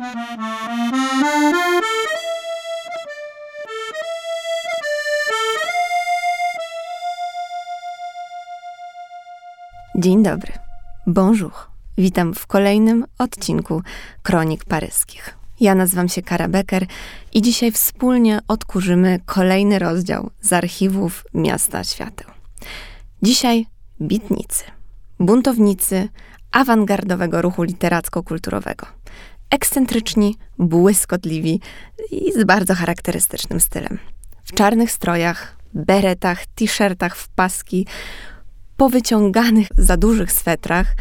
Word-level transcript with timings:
Dzień 0.00 0.08
dobry. 10.22 10.52
Bonjour. 11.06 11.52
Witam 11.98 12.34
w 12.34 12.46
kolejnym 12.46 13.04
odcinku 13.18 13.82
Kronik 14.22 14.64
Paryskich. 14.64 15.36
Ja 15.60 15.74
nazywam 15.74 16.08
się 16.08 16.22
Kara 16.22 16.48
Becker 16.48 16.86
i 17.32 17.42
dzisiaj 17.42 17.72
wspólnie 17.72 18.40
odkurzymy 18.48 19.20
kolejny 19.26 19.78
rozdział 19.78 20.30
z 20.40 20.52
archiwów 20.52 21.24
Miasta 21.34 21.84
Świateł. 21.84 22.30
Dzisiaj 23.22 23.66
bitnicy, 24.00 24.64
buntownicy 25.18 26.08
awangardowego 26.52 27.42
ruchu 27.42 27.62
literacko-kulturowego. 27.62 28.99
Ekscentryczni, 29.50 30.36
błyskotliwi 30.58 31.60
i 32.10 32.32
z 32.32 32.44
bardzo 32.44 32.74
charakterystycznym 32.74 33.60
stylem. 33.60 33.98
W 34.44 34.52
czarnych 34.52 34.90
strojach, 34.90 35.56
beretach, 35.74 36.46
t-shirtach 36.46 37.16
w 37.16 37.28
paski, 37.28 37.86
powyciąganych 38.76 39.68
za 39.78 39.96
dużych 39.96 40.32
swetrach. 40.32 40.94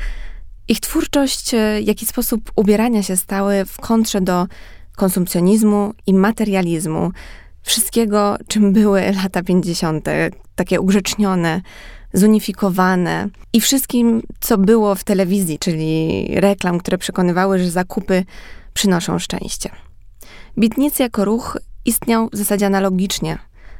Ich 0.67 0.79
twórczość, 0.79 1.53
e, 1.53 1.81
jak 1.81 2.01
i 2.01 2.05
sposób 2.05 2.51
ubierania 2.55 3.03
się 3.03 3.17
stały 3.17 3.65
w 3.65 3.77
kontrze 3.77 4.21
do 4.21 4.47
konsumpcjonizmu 4.95 5.93
i 6.07 6.13
materializmu, 6.13 7.11
wszystkiego, 7.61 8.37
czym 8.47 8.73
były 8.73 9.01
lata 9.23 9.43
50., 9.43 10.07
takie 10.55 10.81
ugrzecznione, 10.81 11.61
zunifikowane 12.13 13.29
i 13.53 13.61
wszystkim, 13.61 14.21
co 14.39 14.57
było 14.57 14.95
w 14.95 15.03
telewizji, 15.03 15.59
czyli 15.59 16.27
reklam, 16.35 16.79
które 16.79 16.97
przekonywały, 16.97 17.59
że 17.59 17.71
zakupy 17.71 18.25
przynoszą 18.73 19.19
szczęście. 19.19 19.69
Bitnicy 20.57 21.03
jako 21.03 21.25
ruch 21.25 21.57
istniał 21.85 22.29
w 22.33 22.37
zasadzie 22.37 22.65
analogicznie 22.65 23.37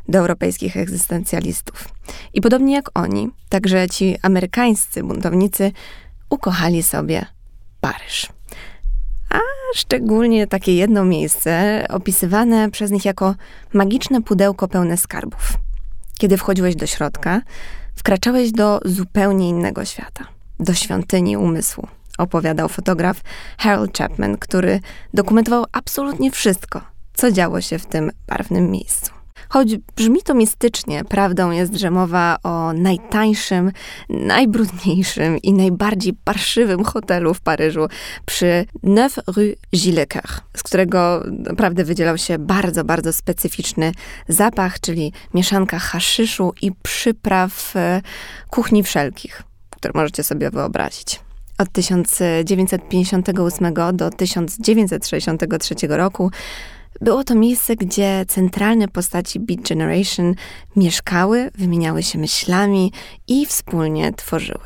do 0.07 0.19
europejskich 0.19 0.77
egzystencjalistów. 0.77 1.87
I 2.33 2.41
podobnie 2.41 2.73
jak 2.73 2.89
oni, 2.93 3.29
także 3.49 3.89
ci 3.89 4.17
amerykańscy 4.21 5.03
buntownicy 5.03 5.71
ukochali 6.29 6.83
sobie 6.83 7.25
Paryż. 7.81 8.27
A 9.29 9.39
szczególnie 9.75 10.47
takie 10.47 10.75
jedno 10.75 11.05
miejsce 11.05 11.83
opisywane 11.89 12.71
przez 12.71 12.91
nich 12.91 13.05
jako 13.05 13.35
magiczne 13.73 14.21
pudełko 14.21 14.67
pełne 14.67 14.97
skarbów. 14.97 15.53
Kiedy 16.17 16.37
wchodziłeś 16.37 16.75
do 16.75 16.87
środka, 16.87 17.41
wkraczałeś 17.99 18.51
do 18.51 18.79
zupełnie 18.85 19.49
innego 19.49 19.85
świata, 19.85 20.25
do 20.59 20.73
świątyni 20.73 21.37
umysłu. 21.37 21.87
Opowiadał 22.17 22.69
fotograf 22.69 23.21
Harold 23.57 23.97
Chapman, 23.97 24.37
który 24.37 24.79
dokumentował 25.13 25.65
absolutnie 25.71 26.31
wszystko, 26.31 26.81
co 27.13 27.31
działo 27.31 27.61
się 27.61 27.79
w 27.79 27.85
tym 27.85 28.11
barwnym 28.27 28.71
miejscu. 28.71 29.18
Choć 29.49 29.77
brzmi 29.95 30.21
to 30.21 30.33
mistycznie, 30.33 31.03
prawdą 31.03 31.51
jest, 31.51 31.75
że 31.75 31.91
mowa 31.91 32.37
o 32.43 32.73
najtańszym, 32.73 33.71
najbrudniejszym 34.09 35.37
i 35.37 35.53
najbardziej 35.53 36.13
parszywym 36.23 36.83
hotelu 36.83 37.33
w 37.33 37.41
Paryżu 37.41 37.87
przy 38.25 38.65
Neuf 38.83 39.19
rue 39.27 39.55
Gillecoeur, 39.75 40.29
z 40.57 40.63
którego 40.63 41.23
naprawdę 41.27 41.83
wydzielał 41.83 42.17
się 42.17 42.39
bardzo, 42.39 42.83
bardzo 42.83 43.13
specyficzny 43.13 43.91
zapach, 44.27 44.79
czyli 44.79 45.13
mieszanka 45.33 45.79
haszyszu 45.79 46.53
i 46.61 46.71
przypraw 46.83 47.75
e, 47.75 48.01
kuchni 48.49 48.83
wszelkich, 48.83 49.43
które 49.69 49.91
możecie 49.95 50.23
sobie 50.23 50.49
wyobrazić. 50.49 51.19
Od 51.57 51.71
1958 51.71 53.73
do 53.93 54.09
1963 54.09 55.75
roku 55.87 56.31
było 57.01 57.23
to 57.23 57.35
miejsce, 57.35 57.75
gdzie 57.75 58.25
centralne 58.27 58.87
postaci 58.87 59.39
Beat 59.39 59.61
Generation 59.69 60.35
mieszkały, 60.75 61.51
wymieniały 61.55 62.03
się 62.03 62.19
myślami 62.19 62.91
i 63.27 63.45
wspólnie 63.45 64.13
tworzyły. 64.13 64.65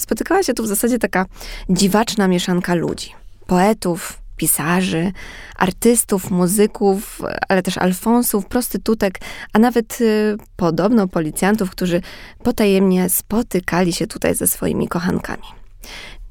Spotykała 0.00 0.42
się 0.42 0.54
tu 0.54 0.62
w 0.62 0.66
zasadzie 0.66 0.98
taka 0.98 1.26
dziwaczna 1.70 2.28
mieszanka 2.28 2.74
ludzi, 2.74 3.14
poetów, 3.46 4.18
pisarzy, 4.36 5.12
artystów, 5.56 6.30
muzyków, 6.30 7.22
ale 7.48 7.62
też 7.62 7.78
alfonsów, 7.78 8.46
prostytutek, 8.46 9.18
a 9.52 9.58
nawet 9.58 10.00
y, 10.00 10.36
podobno 10.56 11.08
policjantów, 11.08 11.70
którzy 11.70 12.00
potajemnie 12.42 13.08
spotykali 13.08 13.92
się 13.92 14.06
tutaj 14.06 14.34
ze 14.34 14.46
swoimi 14.46 14.88
kochankami. 14.88 15.42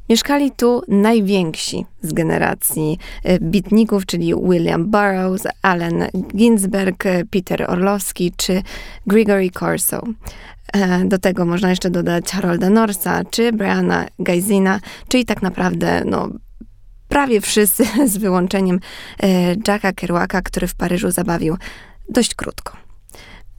Mieszkali 0.10 0.52
tu 0.52 0.82
najwięksi 0.88 1.86
z 2.02 2.14
generacji 2.14 3.00
e, 3.24 3.40
bitników, 3.40 4.06
czyli 4.06 4.34
William 4.36 4.86
Burroughs, 4.86 5.48
Allen 5.62 6.08
Ginsberg, 6.36 7.06
e, 7.06 7.26
Peter 7.26 7.72
Orlowski 7.72 8.32
czy 8.38 8.62
Gregory 9.08 9.50
Corso. 9.50 10.04
E, 10.74 11.06
do 11.06 11.18
tego 11.18 11.46
można 11.46 11.70
jeszcze 11.70 11.90
dodać 11.90 12.32
Harolda 12.32 12.70
Norsa 12.70 13.22
czy 13.30 13.52
Briana 13.52 14.06
Geisina, 14.20 14.80
czyli 15.08 15.26
tak 15.26 15.42
naprawdę 15.42 16.04
no, 16.06 16.30
prawie 17.08 17.42
wszyscy 17.42 17.86
z 18.14 18.18
wyłączeniem 18.18 18.80
Jacka 19.68 19.94
Kerouaka, 19.94 20.42
który 20.42 20.68
w 20.68 20.76
Paryżu 20.76 21.12
zabawił 21.12 21.58
dość 22.10 22.36
krótko. 22.36 22.78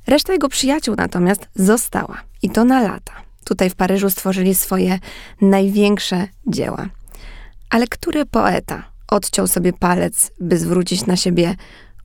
Reszta 0.07 0.33
jego 0.33 0.49
przyjaciół 0.49 0.95
natomiast 0.99 1.49
została 1.55 2.23
i 2.43 2.51
to 2.51 2.65
na 2.65 2.81
lata. 2.81 3.30
Tutaj 3.51 3.71
w 3.71 3.75
Paryżu 3.75 4.11
stworzyli 4.11 4.55
swoje 4.55 4.99
największe 5.41 6.29
dzieła. 6.47 6.87
Ale 7.71 7.87
który 7.87 8.27
poeta 8.27 8.83
odciął 9.09 9.47
sobie 9.47 9.73
palec, 9.73 10.33
by 10.41 10.59
zwrócić 10.59 11.07
na 11.07 11.17
siebie 11.17 11.55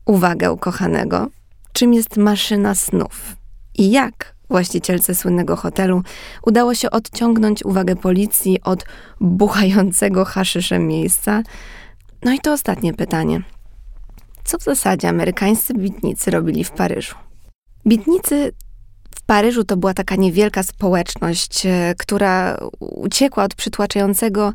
uwagę 0.05 0.51
ukochanego? 0.51 1.27
Czym 1.73 1.93
jest 1.93 2.17
maszyna 2.17 2.75
snów? 2.75 3.35
I 3.75 3.91
jak 3.91 4.35
właścicielce 4.49 5.15
słynnego 5.15 5.55
hotelu 5.55 6.03
udało 6.45 6.75
się 6.75 6.91
odciągnąć 6.91 7.65
uwagę 7.65 7.95
policji 7.95 8.61
od 8.61 8.85
buchającego 9.21 10.25
haszyszem 10.25 10.87
miejsca? 10.87 11.43
No 12.23 12.33
i 12.33 12.39
to 12.39 12.53
ostatnie 12.53 12.93
pytanie. 12.93 13.41
Co 14.43 14.57
w 14.57 14.63
zasadzie 14.63 15.09
amerykańscy 15.09 15.73
bitnicy 15.73 16.31
robili 16.31 16.63
w 16.63 16.71
Paryżu? 16.71 17.15
Bitnicy 17.87 18.51
Paryżu 19.25 19.63
to 19.63 19.77
była 19.77 19.93
taka 19.93 20.15
niewielka 20.15 20.63
społeczność, 20.63 21.65
e, 21.65 21.95
która 21.97 22.57
uciekła 22.79 23.43
od 23.43 23.55
przytłaczającego 23.55 24.53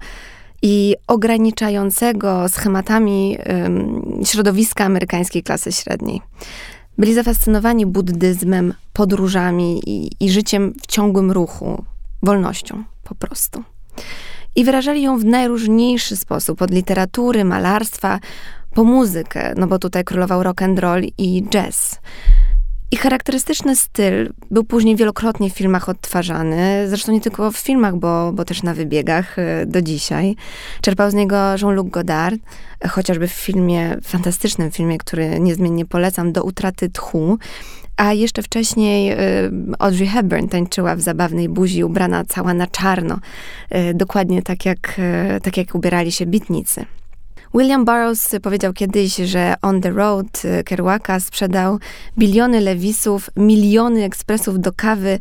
i 0.62 0.96
ograniczającego 1.06 2.48
schematami 2.48 3.38
środowiska 4.24 4.84
amerykańskiej 4.84 5.42
klasy 5.42 5.72
średniej. 5.72 6.20
Byli 6.98 7.14
zafascynowani 7.14 7.86
buddyzmem, 7.86 8.74
podróżami 8.92 9.80
i, 9.86 10.10
i 10.20 10.30
życiem 10.30 10.74
w 10.82 10.86
ciągłym 10.86 11.30
ruchu, 11.30 11.84
wolnością 12.22 12.84
po 13.04 13.14
prostu. 13.14 13.64
I 14.56 14.64
wyrażali 14.64 15.02
ją 15.02 15.18
w 15.18 15.24
najróżniejszy 15.24 16.16
sposób, 16.16 16.62
od 16.62 16.70
literatury, 16.70 17.44
malarstwa, 17.44 18.18
po 18.74 18.84
muzykę, 18.84 19.54
no 19.56 19.66
bo 19.66 19.78
tutaj 19.78 20.04
królował 20.04 20.42
rock 20.42 20.62
and 20.62 20.78
roll 20.78 21.02
i 21.18 21.42
jazz. 21.50 21.98
I 22.92 22.96
charakterystyczny 22.96 23.76
styl 23.76 24.32
był 24.50 24.64
później 24.64 24.96
wielokrotnie 24.96 25.50
w 25.50 25.52
filmach 25.52 25.88
odtwarzany, 25.88 26.88
zresztą 26.88 27.12
nie 27.12 27.20
tylko 27.20 27.50
w 27.50 27.56
filmach, 27.56 27.96
bo, 27.96 28.32
bo 28.32 28.44
też 28.44 28.62
na 28.62 28.74
wybiegach 28.74 29.38
e, 29.38 29.66
do 29.66 29.82
dzisiaj. 29.82 30.36
Czerpał 30.80 31.10
z 31.10 31.14
niego 31.14 31.36
Jean-Luc 31.36 31.90
Godard, 31.90 32.40
chociażby 32.88 33.28
w 33.28 33.32
filmie, 33.32 33.96
fantastycznym 34.02 34.70
filmie, 34.70 34.98
który 34.98 35.40
niezmiennie 35.40 35.86
polecam, 35.86 36.32
Do 36.32 36.42
utraty 36.42 36.88
tchu. 36.88 37.38
A 37.96 38.12
jeszcze 38.12 38.42
wcześniej 38.42 39.10
e, 39.10 39.16
Audrey 39.78 40.06
Hepburn 40.08 40.48
tańczyła 40.48 40.96
w 40.96 41.00
zabawnej 41.00 41.48
buzi, 41.48 41.84
ubrana 41.84 42.24
cała 42.24 42.54
na 42.54 42.66
czarno, 42.66 43.18
e, 43.70 43.94
dokładnie 43.94 44.42
tak 44.42 44.66
jak, 44.66 45.00
tak 45.42 45.56
jak 45.56 45.74
ubierali 45.74 46.12
się 46.12 46.26
bitnicy. 46.26 46.86
William 47.54 47.84
Burroughs 47.84 48.28
powiedział 48.42 48.72
kiedyś, 48.72 49.16
że 49.16 49.54
On 49.62 49.80
the 49.80 49.90
Road 49.90 50.42
y, 50.44 50.64
Kerouaka 50.64 51.20
sprzedał 51.20 51.78
biliony 52.18 52.60
lewisów, 52.60 53.30
miliony 53.36 54.04
ekspresów 54.04 54.60
do 54.60 54.72
kawy 54.72 55.18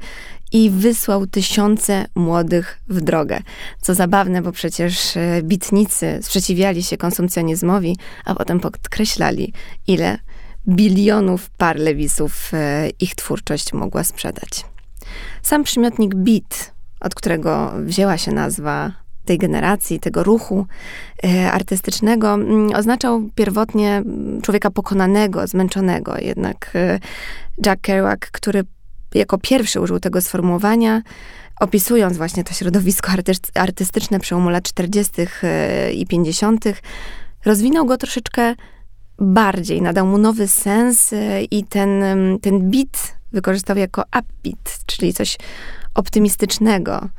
i 0.51 0.69
wysłał 0.69 1.27
tysiące 1.27 2.05
młodych 2.15 2.79
w 2.87 3.01
drogę. 3.01 3.39
Co 3.81 3.95
zabawne, 3.95 4.41
bo 4.41 4.51
przecież 4.51 5.15
y, 5.15 5.41
bitnicy 5.43 6.19
sprzeciwiali 6.21 6.83
się 6.83 6.97
konsumpcjonizmowi, 6.97 7.97
a 8.25 8.35
potem 8.35 8.59
podkreślali, 8.59 9.53
ile 9.87 10.19
bilionów 10.67 11.49
par 11.49 11.79
lewisów 11.79 12.51
y, 12.53 12.57
ich 12.99 13.15
twórczość 13.15 13.73
mogła 13.73 14.03
sprzedać. 14.03 14.65
Sam 15.41 15.63
przymiotnik 15.63 16.15
beat, 16.15 16.73
od 16.99 17.15
którego 17.15 17.73
wzięła 17.85 18.17
się 18.17 18.31
nazwa 18.31 18.91
tej 19.29 19.37
generacji, 19.37 19.99
tego 19.99 20.23
ruchu 20.23 20.65
e, 21.23 21.51
artystycznego, 21.51 22.33
mm, 22.33 22.75
oznaczał 22.75 23.29
pierwotnie 23.35 23.95
mm, 23.95 24.41
człowieka 24.41 24.71
pokonanego, 24.71 25.47
zmęczonego. 25.47 26.17
Jednak 26.17 26.71
e, 26.75 26.99
Jack 27.65 27.81
Kerouac, 27.81 28.19
który 28.19 28.63
jako 29.15 29.37
pierwszy 29.37 29.81
użył 29.81 29.99
tego 29.99 30.21
sformułowania, 30.21 31.01
opisując 31.59 32.17
właśnie 32.17 32.43
to 32.43 32.53
środowisko 32.53 33.11
artystyczne 33.53 34.19
przełomu 34.19 34.49
lat 34.49 34.63
40. 34.63 35.13
E, 35.43 35.93
i 35.93 36.07
50., 36.07 36.65
rozwinął 37.45 37.85
go 37.85 37.97
troszeczkę 37.97 38.55
bardziej, 39.19 39.81
nadał 39.81 40.05
mu 40.07 40.17
nowy 40.17 40.47
sens 40.47 41.13
i 41.51 41.63
ten, 41.63 42.03
ten 42.41 42.71
beat 42.71 43.17
wykorzystał 43.31 43.77
jako 43.77 44.01
upbeat, 44.01 44.79
czyli 44.85 45.13
coś 45.13 45.37
optymistycznego. 45.93 47.09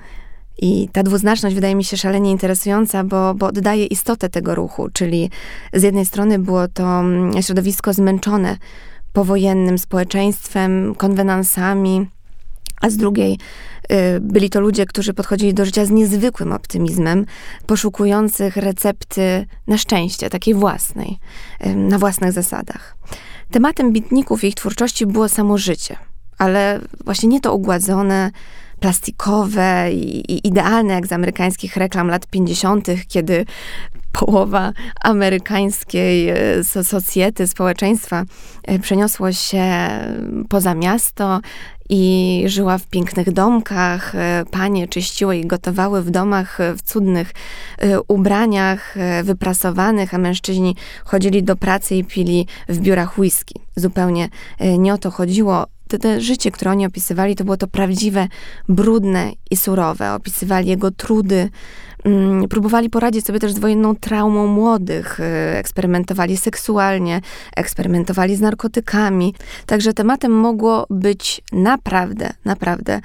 I 0.62 0.88
ta 0.92 1.02
dwuznaczność 1.02 1.54
wydaje 1.54 1.74
mi 1.74 1.84
się 1.84 1.96
szalenie 1.96 2.30
interesująca, 2.30 3.04
bo, 3.04 3.34
bo 3.34 3.46
oddaje 3.46 3.86
istotę 3.86 4.28
tego 4.28 4.54
ruchu, 4.54 4.88
czyli 4.92 5.30
z 5.72 5.82
jednej 5.82 6.06
strony 6.06 6.38
było 6.38 6.68
to 6.68 7.00
mm, 7.00 7.42
środowisko 7.42 7.92
zmęczone 7.92 8.56
powojennym 9.12 9.78
społeczeństwem, 9.78 10.94
konwenansami, 10.94 12.06
a 12.80 12.90
z 12.90 12.96
drugiej 12.96 13.38
y, 13.92 14.20
byli 14.20 14.50
to 14.50 14.60
ludzie, 14.60 14.86
którzy 14.86 15.14
podchodzili 15.14 15.54
do 15.54 15.64
życia 15.64 15.84
z 15.84 15.90
niezwykłym 15.90 16.52
optymizmem, 16.52 17.26
poszukujących 17.66 18.56
recepty 18.56 19.46
na 19.66 19.78
szczęście, 19.78 20.30
takiej 20.30 20.54
własnej, 20.54 21.18
na 21.76 21.98
własnych 21.98 22.32
zasadach. 22.32 22.96
Tematem 23.50 23.92
bitników 23.92 24.44
i 24.44 24.46
ich 24.46 24.54
twórczości 24.54 25.06
było 25.06 25.28
samo 25.28 25.58
życie, 25.58 25.96
ale 26.38 26.80
właśnie 27.04 27.28
nie 27.28 27.40
to 27.40 27.54
ugładzone, 27.54 28.30
plastikowe 28.80 29.92
i, 29.92 30.32
i 30.32 30.48
idealne, 30.48 30.94
jak 30.94 31.06
z 31.06 31.12
amerykańskich 31.12 31.76
reklam 31.76 32.08
lat 32.08 32.26
50., 32.26 32.88
kiedy 33.08 33.46
połowa 34.12 34.72
amerykańskiej 35.00 36.28
e, 36.28 36.64
socjety, 36.84 37.46
społeczeństwa 37.46 38.24
e, 38.64 38.78
przeniosło 38.78 39.32
się 39.32 39.64
poza 40.48 40.74
miasto 40.74 41.40
i 41.88 42.42
żyła 42.46 42.78
w 42.78 42.86
pięknych 42.86 43.32
domkach. 43.32 44.14
E, 44.14 44.44
panie 44.50 44.88
czyściły 44.88 45.36
i 45.36 45.46
gotowały 45.46 46.02
w 46.02 46.10
domach 46.10 46.58
w 46.76 46.82
cudnych 46.82 47.32
ubraniach 48.08 48.94
wyprasowanych, 49.22 50.14
a 50.14 50.18
mężczyźni 50.18 50.76
chodzili 51.04 51.42
do 51.42 51.56
pracy 51.56 51.96
i 51.96 52.04
pili 52.04 52.46
w 52.68 52.78
biurach 52.78 53.18
whisky. 53.18 53.54
Zupełnie 53.76 54.28
nie 54.78 54.94
o 54.94 54.98
to 54.98 55.10
chodziło 55.10 55.66
to, 55.90 55.98
to 55.98 56.20
życie, 56.20 56.50
które 56.50 56.70
oni 56.70 56.86
opisywali, 56.86 57.36
to 57.36 57.44
było 57.44 57.56
to 57.56 57.66
prawdziwe, 57.66 58.28
brudne 58.68 59.32
i 59.50 59.56
surowe. 59.56 60.12
Opisywali 60.12 60.68
jego 60.68 60.90
trudy, 60.90 61.48
mm, 62.04 62.48
próbowali 62.48 62.90
poradzić 62.90 63.26
sobie 63.26 63.38
też 63.38 63.52
z 63.52 63.58
wojenną 63.58 63.96
traumą 63.96 64.46
młodych, 64.46 65.20
y, 65.20 65.56
eksperymentowali 65.56 66.36
seksualnie, 66.36 67.20
eksperymentowali 67.56 68.36
z 68.36 68.40
narkotykami. 68.40 69.34
Także 69.66 69.92
tematem 69.92 70.32
mogło 70.32 70.86
być 70.90 71.42
naprawdę, 71.52 72.32
naprawdę 72.44 73.00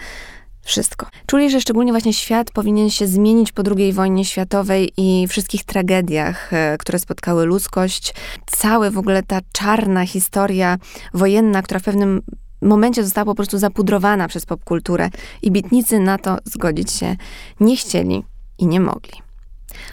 wszystko. 0.62 1.08
Czuli, 1.26 1.50
że 1.50 1.62
szczególnie 1.62 1.92
właśnie 1.92 2.14
świat 2.14 2.52
powinien 2.52 2.90
się 2.90 3.08
zmienić 3.08 3.52
po 3.52 3.64
II 3.78 3.94
wojnie 3.94 4.26
światowej 4.26 4.92
i 4.98 5.28
wszystkich 5.28 5.64
tragediach, 5.64 6.54
y, 6.54 6.78
które 6.78 7.00
spotkały 7.00 7.46
ludzkość. 7.46 8.14
Cała 8.46 8.92
w 8.92 8.98
ogóle 8.98 9.24
ta 9.24 9.40
czarna 9.52 10.06
historia 10.06 10.78
wojenna, 11.14 11.62
która 11.62 11.80
w 11.80 11.84
pewnym 11.84 12.22
momencie 12.66 13.04
została 13.04 13.26
po 13.26 13.36
prostu 13.36 13.58
zapudrowana 13.58 14.28
przez 14.28 14.46
popkulturę 14.46 15.10
i 15.42 15.52
bitnicy 15.52 16.00
na 16.00 16.18
to 16.18 16.38
zgodzić 16.46 16.92
się 16.92 17.16
nie 17.60 17.78
chcieli 17.78 18.24
i 18.58 18.68
nie 18.68 18.80
mogli. 18.80 19.26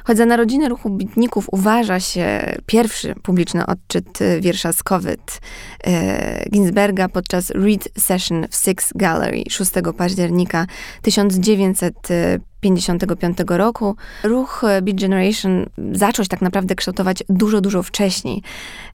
Choć 0.04 0.16
za 0.16 0.26
narodziny 0.26 0.68
ruchu 0.68 0.90
bitników 0.90 1.46
uważa 1.52 2.00
się 2.00 2.54
pierwszy 2.66 3.14
publiczny 3.14 3.66
odczyt 3.66 4.18
wiersza 4.40 4.72
z 4.72 4.82
COVID 4.82 5.40
e, 5.84 6.50
Ginsberga 6.50 7.08
podczas 7.08 7.50
Read 7.50 7.88
Session 7.98 8.46
w 8.50 8.56
Six 8.56 8.92
Gallery 8.94 9.42
6 9.48 9.72
października 9.96 10.66
1950 11.02 12.51
1955 12.62 13.38
roku. 13.48 13.96
Ruch 14.22 14.64
e, 14.64 14.82
Beat 14.82 15.00
Generation 15.00 15.66
zaczął 15.92 16.24
się 16.24 16.28
tak 16.28 16.42
naprawdę 16.42 16.74
kształtować 16.74 17.24
dużo, 17.28 17.60
dużo 17.60 17.82
wcześniej. 17.82 18.42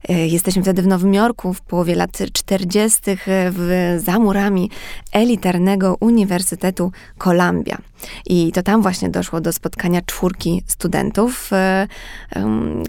E, 0.09 0.27
jesteśmy 0.27 0.61
wtedy 0.61 0.81
w 0.81 0.87
Nowym 0.87 1.13
Jorku 1.13 1.53
w 1.53 1.61
połowie 1.61 1.95
lat 1.95 2.17
40., 2.33 3.11
e, 3.11 3.15
w, 3.27 3.95
za 3.97 4.19
murami 4.19 4.69
elitarnego 5.11 5.97
Uniwersytetu 5.99 6.91
Columbia. 7.17 7.77
I 8.25 8.51
to 8.51 8.63
tam 8.63 8.81
właśnie 8.81 9.09
doszło 9.09 9.41
do 9.41 9.53
spotkania 9.53 10.01
czwórki 10.01 10.63
studentów, 10.67 11.49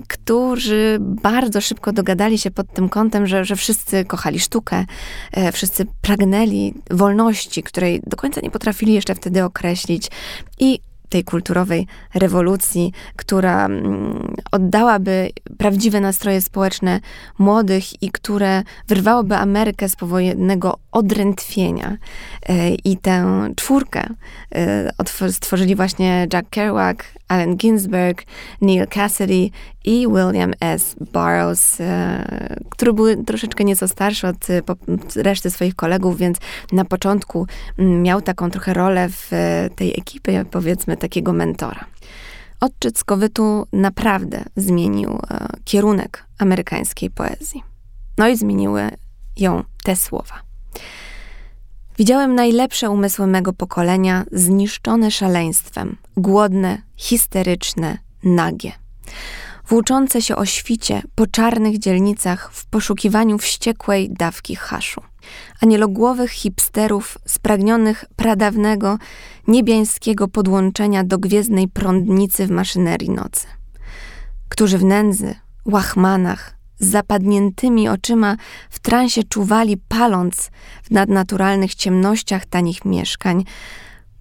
którzy 0.09 0.99
bardzo 1.01 1.61
szybko 1.61 1.93
dogadali 1.93 2.39
się 2.39 2.51
pod 2.51 2.73
tym 2.73 2.89
kątem, 2.89 3.27
że, 3.27 3.45
że 3.45 3.57
wszyscy 3.57 4.05
kochali 4.05 4.41
sztukę, 4.41 4.85
wszyscy 5.53 5.87
pragnęli 6.01 6.75
wolności, 6.91 7.63
której 7.63 8.01
do 8.07 8.17
końca 8.17 8.41
nie 8.41 8.51
potrafili 8.51 8.93
jeszcze 8.95 9.15
wtedy 9.15 9.45
określić. 9.45 10.11
I 10.59 10.79
tej 11.11 11.25
kulturowej 11.25 11.87
rewolucji, 12.15 12.93
która 13.17 13.67
mm, 13.67 14.35
oddałaby 14.53 15.31
prawdziwe 15.59 16.01
nastroje 16.01 16.41
społeczne 16.41 17.01
młodych 17.39 18.03
i 18.03 18.11
które 18.11 18.63
wyrwałoby 18.89 19.37
Amerykę 19.37 19.89
z 19.89 19.97
powojennego 19.97 20.79
odrętwienia. 20.93 21.97
E, 22.49 22.69
I 22.75 22.97
tę 22.97 23.49
czwórkę 23.57 24.07
e, 24.55 25.33
stworzyli 25.33 25.77
właśnie 25.77 26.27
Jack 26.33 26.51
Kerouac, 26.51 26.99
Allen 27.29 27.57
Ginsberg, 27.57 28.23
Neil 28.61 28.87
Cassidy 28.87 29.51
i 29.85 30.07
William 30.09 30.53
S. 30.61 30.97
Burroughs, 31.13 31.81
e, 31.81 32.57
który 32.71 32.93
był 32.93 33.25
troszeczkę 33.25 33.65
nieco 33.65 33.89
starszy 33.89 34.27
od 34.27 34.47
reszty 35.17 35.51
swoich 35.51 35.75
kolegów, 35.75 36.19
więc 36.19 36.39
na 36.73 36.85
początku 36.85 37.47
mm, 37.79 38.03
miał 38.03 38.23
taką 38.23 38.51
trochę 38.51 38.75
rolę 38.75 39.09
w 39.09 39.31
tej 39.77 39.91
ekipie, 39.91 40.45
powiedzmy, 40.51 40.97
takiego 41.01 41.33
mentora. 41.33 41.85
Odczyt 42.61 42.99
Skowytu 42.99 43.67
naprawdę 43.73 44.45
zmienił 44.57 45.19
kierunek 45.65 46.27
amerykańskiej 46.39 47.11
poezji. 47.11 47.63
No 48.19 48.29
i 48.29 48.37
zmieniły 48.37 48.91
ją 49.37 49.65
te 49.85 49.97
słowa. 49.97 50.35
Widziałem 51.99 52.35
najlepsze 52.35 52.91
umysły 52.91 53.27
mego 53.27 53.53
pokolenia 53.53 54.25
zniszczone 54.33 55.11
szaleństwem, 55.11 55.97
głodne, 56.17 56.83
histeryczne, 56.97 57.99
nagie. 58.25 58.73
Włóczące 59.71 60.23
się 60.23 60.37
o 60.37 60.45
świcie 60.45 61.03
po 61.15 61.27
czarnych 61.27 61.79
dzielnicach 61.79 62.51
w 62.53 62.67
poszukiwaniu 62.67 63.39
wściekłej 63.39 64.11
dawki 64.11 64.57
haszu. 64.57 65.01
Anielogłowych 65.61 66.31
hipsterów 66.31 67.19
spragnionych 67.27 68.05
pradawnego, 68.17 68.99
niebiańskiego 69.47 70.29
podłączenia 70.29 71.05
do 71.05 71.19
gwiezdnej 71.19 71.69
prądnicy 71.69 72.47
w 72.47 72.51
maszynerii 72.51 73.11
nocy. 73.11 73.47
Którzy 74.49 74.79
w 74.79 74.85
nędzy, 74.85 75.35
łachmanach, 75.65 76.57
z 76.79 76.87
zapadniętymi 76.87 77.89
oczyma 77.89 78.37
w 78.71 78.79
transie 78.79 79.23
czuwali, 79.25 79.77
paląc 79.77 80.51
w 80.83 80.91
nadnaturalnych 80.91 81.75
ciemnościach 81.75 82.47
tanich 82.47 82.85
mieszkań, 82.85 83.45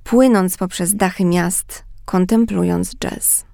płynąc 0.03 0.57
poprzez 0.57 0.95
dachy 0.95 1.25
miast, 1.25 1.83
kontemplując 2.05 2.95
jazz. 2.95 3.48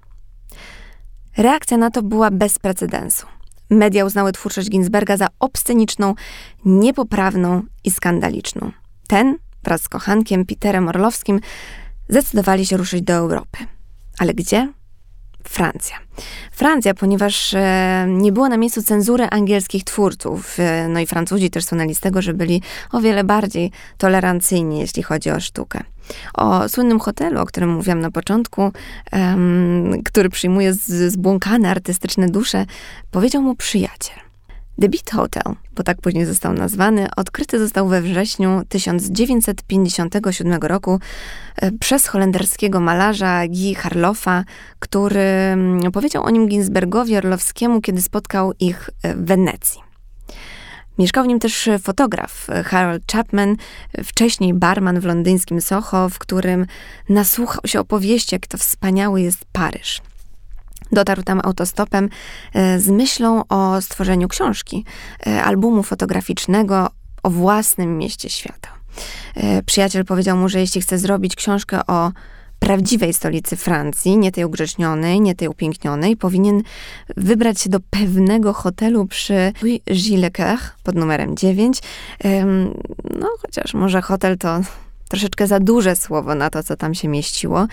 Reakcja 1.36 1.76
na 1.76 1.90
to 1.90 2.02
była 2.02 2.30
bez 2.30 2.58
precedensu. 2.58 3.26
Media 3.70 4.04
uznały 4.04 4.32
twórczość 4.32 4.70
Ginsberga 4.70 5.16
za 5.16 5.26
obsceniczną, 5.40 6.14
niepoprawną 6.64 7.62
i 7.84 7.90
skandaliczną. 7.90 8.72
Ten 9.08 9.38
wraz 9.64 9.82
z 9.82 9.88
kochankiem 9.88 10.46
Peterem 10.46 10.88
Orlowskim 10.88 11.40
zdecydowali 12.08 12.66
się 12.66 12.76
ruszyć 12.76 13.02
do 13.02 13.12
Europy. 13.12 13.58
Ale 14.18 14.34
gdzie? 14.34 14.72
Francja. 15.48 15.96
Francja, 16.52 16.94
ponieważ 16.94 17.54
e, 17.54 18.06
nie 18.08 18.32
było 18.32 18.48
na 18.48 18.56
miejscu 18.56 18.82
cenzury 18.82 19.26
angielskich 19.30 19.84
twórców, 19.84 20.60
e, 20.60 20.88
no 20.88 21.00
i 21.00 21.06
Francuzi 21.06 21.50
też 21.50 21.64
słynęli 21.64 21.94
z 21.94 22.00
tego, 22.00 22.22
że 22.22 22.34
byli 22.34 22.62
o 22.92 23.00
wiele 23.00 23.24
bardziej 23.24 23.70
tolerancyjni, 23.98 24.78
jeśli 24.78 25.02
chodzi 25.02 25.30
o 25.30 25.40
sztukę. 25.40 25.82
O 26.34 26.68
słynnym 26.68 27.00
hotelu, 27.00 27.40
o 27.40 27.46
którym 27.46 27.70
mówiłam 27.70 28.00
na 28.00 28.10
początku, 28.10 28.72
um, 29.12 30.02
który 30.04 30.28
przyjmuje 30.28 30.74
zbłąkane 31.08 31.70
artystyczne 31.70 32.28
dusze, 32.28 32.66
powiedział 33.10 33.42
mu 33.42 33.54
przyjaciel. 33.54 34.26
The 34.80 34.88
Beat 34.88 35.10
Hotel, 35.10 35.42
bo 35.76 35.82
tak 35.82 36.00
później 36.00 36.26
został 36.26 36.52
nazwany, 36.52 37.08
odkryty 37.16 37.58
został 37.58 37.88
we 37.88 38.02
wrześniu 38.02 38.62
1957 38.68 40.62
roku 40.62 41.00
e, 41.56 41.72
przez 41.72 42.06
holenderskiego 42.06 42.80
malarza 42.80 43.42
Guy 43.48 43.74
Harloffa, 43.74 44.44
który 44.78 45.20
mm, 45.20 45.92
powiedział 45.92 46.24
o 46.24 46.30
nim 46.30 46.48
Ginsbergowi 46.48 47.16
Orlowskiemu, 47.16 47.80
kiedy 47.80 48.02
spotkał 48.02 48.52
ich 48.60 48.90
e, 49.02 49.14
w 49.14 49.24
Wenecji. 49.24 49.85
Mieszkał 50.98 51.24
w 51.24 51.26
nim 51.26 51.38
też 51.38 51.68
fotograf 51.82 52.46
Harold 52.64 53.02
Chapman, 53.12 53.56
wcześniej 54.04 54.54
barman 54.54 55.00
w 55.00 55.04
londyńskim 55.04 55.60
Soho, 55.60 56.08
w 56.08 56.18
którym 56.18 56.66
nasłuchał 57.08 57.60
się 57.66 57.80
opowieści, 57.80 58.34
jak 58.34 58.46
to 58.46 58.58
wspaniały 58.58 59.20
jest 59.20 59.44
Paryż. 59.52 60.00
Dotarł 60.92 61.22
tam 61.22 61.40
autostopem 61.44 62.08
e, 62.54 62.80
z 62.80 62.88
myślą 62.88 63.42
o 63.48 63.80
stworzeniu 63.80 64.28
książki, 64.28 64.84
e, 65.26 65.44
albumu 65.44 65.82
fotograficznego 65.82 66.88
o 67.22 67.30
własnym 67.30 67.98
mieście 67.98 68.30
świata. 68.30 68.68
E, 69.34 69.62
przyjaciel 69.62 70.04
powiedział 70.04 70.36
mu, 70.36 70.48
że 70.48 70.60
jeśli 70.60 70.80
chce 70.80 70.98
zrobić 70.98 71.36
książkę 71.36 71.80
o 71.86 72.12
prawdziwej 72.66 73.14
stolicy 73.14 73.56
Francji, 73.56 74.18
nie 74.18 74.32
tej 74.32 74.44
ugrzecznionej, 74.44 75.20
nie 75.20 75.34
tej 75.34 75.48
upięknionej, 75.48 76.16
powinien 76.16 76.62
wybrać 77.16 77.60
się 77.60 77.70
do 77.70 77.80
pewnego 77.80 78.52
hotelu 78.52 79.06
przy 79.06 79.52
Gilles 79.92 80.32
pod 80.82 80.94
numerem 80.94 81.36
9. 81.36 81.78
No, 83.20 83.28
chociaż 83.42 83.74
może 83.74 84.02
hotel 84.02 84.38
to 84.38 84.60
troszeczkę 85.08 85.46
za 85.46 85.60
duże 85.60 85.96
słowo 85.96 86.34
na 86.34 86.50
to, 86.50 86.62
co 86.62 86.76
tam 86.76 86.94
się 86.94 87.08
mieściło, 87.08 87.66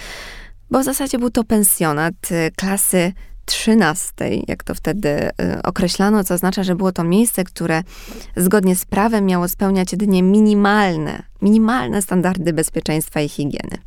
bo 0.71 0.79
w 0.79 0.83
zasadzie 0.83 1.19
był 1.19 1.29
to 1.29 1.43
pensjonat 1.43 2.31
y, 2.31 2.51
klasy 2.55 3.13
trzynastej, 3.45 4.43
jak 4.47 4.63
to 4.63 4.75
wtedy 4.75 5.09
y, 5.09 5.61
określano, 5.63 6.23
co 6.23 6.33
oznacza, 6.33 6.63
że 6.63 6.75
było 6.75 6.91
to 6.91 7.03
miejsce, 7.03 7.43
które 7.43 7.83
zgodnie 8.35 8.75
z 8.75 8.85
prawem 8.85 9.25
miało 9.25 9.47
spełniać 9.47 9.91
jedynie 9.91 10.23
minimalne, 10.23 11.23
minimalne 11.41 12.01
standardy 12.01 12.53
bezpieczeństwa 12.53 13.21
i 13.21 13.29
higieny. 13.29 13.77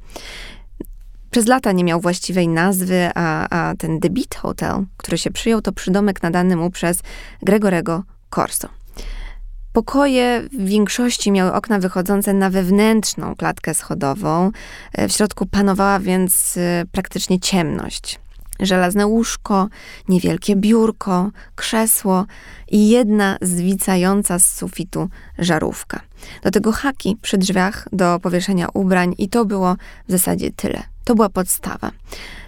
Przez 1.37 1.47
lata 1.47 1.73
nie 1.73 1.85
miał 1.85 2.01
właściwej 2.01 2.49
nazwy, 2.49 3.11
a, 3.15 3.49
a 3.51 3.75
ten 3.75 4.01
Beat 4.01 4.35
Hotel, 4.35 4.85
który 4.97 5.19
się 5.19 5.31
przyjął, 5.31 5.63
to 5.63 5.73
przydomek 5.73 6.23
nadany 6.23 6.57
mu 6.57 6.71
przez 6.71 6.99
Gregorego 7.43 8.03
Corso. 8.35 8.69
Pokoje 9.73 10.43
w 10.53 10.67
większości 10.67 11.33
miały 11.33 11.53
okna 11.53 11.79
wychodzące 11.79 12.33
na 12.33 12.51
wewnętrzną 12.51 13.37
klatkę 13.37 13.75
schodową. 13.75 14.51
W 15.09 15.13
środku 15.13 15.47
panowała 15.47 15.99
więc 16.01 16.57
y, 16.57 16.61
praktycznie 16.93 17.41
ciemność 17.41 18.19
żelazne 18.61 19.07
łóżko, 19.07 19.69
niewielkie 20.09 20.57
biurko, 20.57 21.31
krzesło 21.55 22.27
i 22.69 22.89
jedna 22.89 23.37
zwicająca 23.41 24.39
z 24.39 24.55
sufitu 24.55 25.09
żarówka. 25.39 26.01
Do 26.43 26.51
tego 26.51 26.73
haki 26.73 27.17
przy 27.23 27.39
drzwiach 27.39 27.89
do 27.93 28.21
powieszenia 28.21 28.69
ubrań 28.75 29.15
i 29.19 29.29
to 29.29 29.45
było 29.45 29.77
w 30.09 30.13
zasadzie 30.13 30.51
tyle. 30.51 30.96
To 31.07 31.15
była 31.15 31.29
podstawa. 31.29 31.91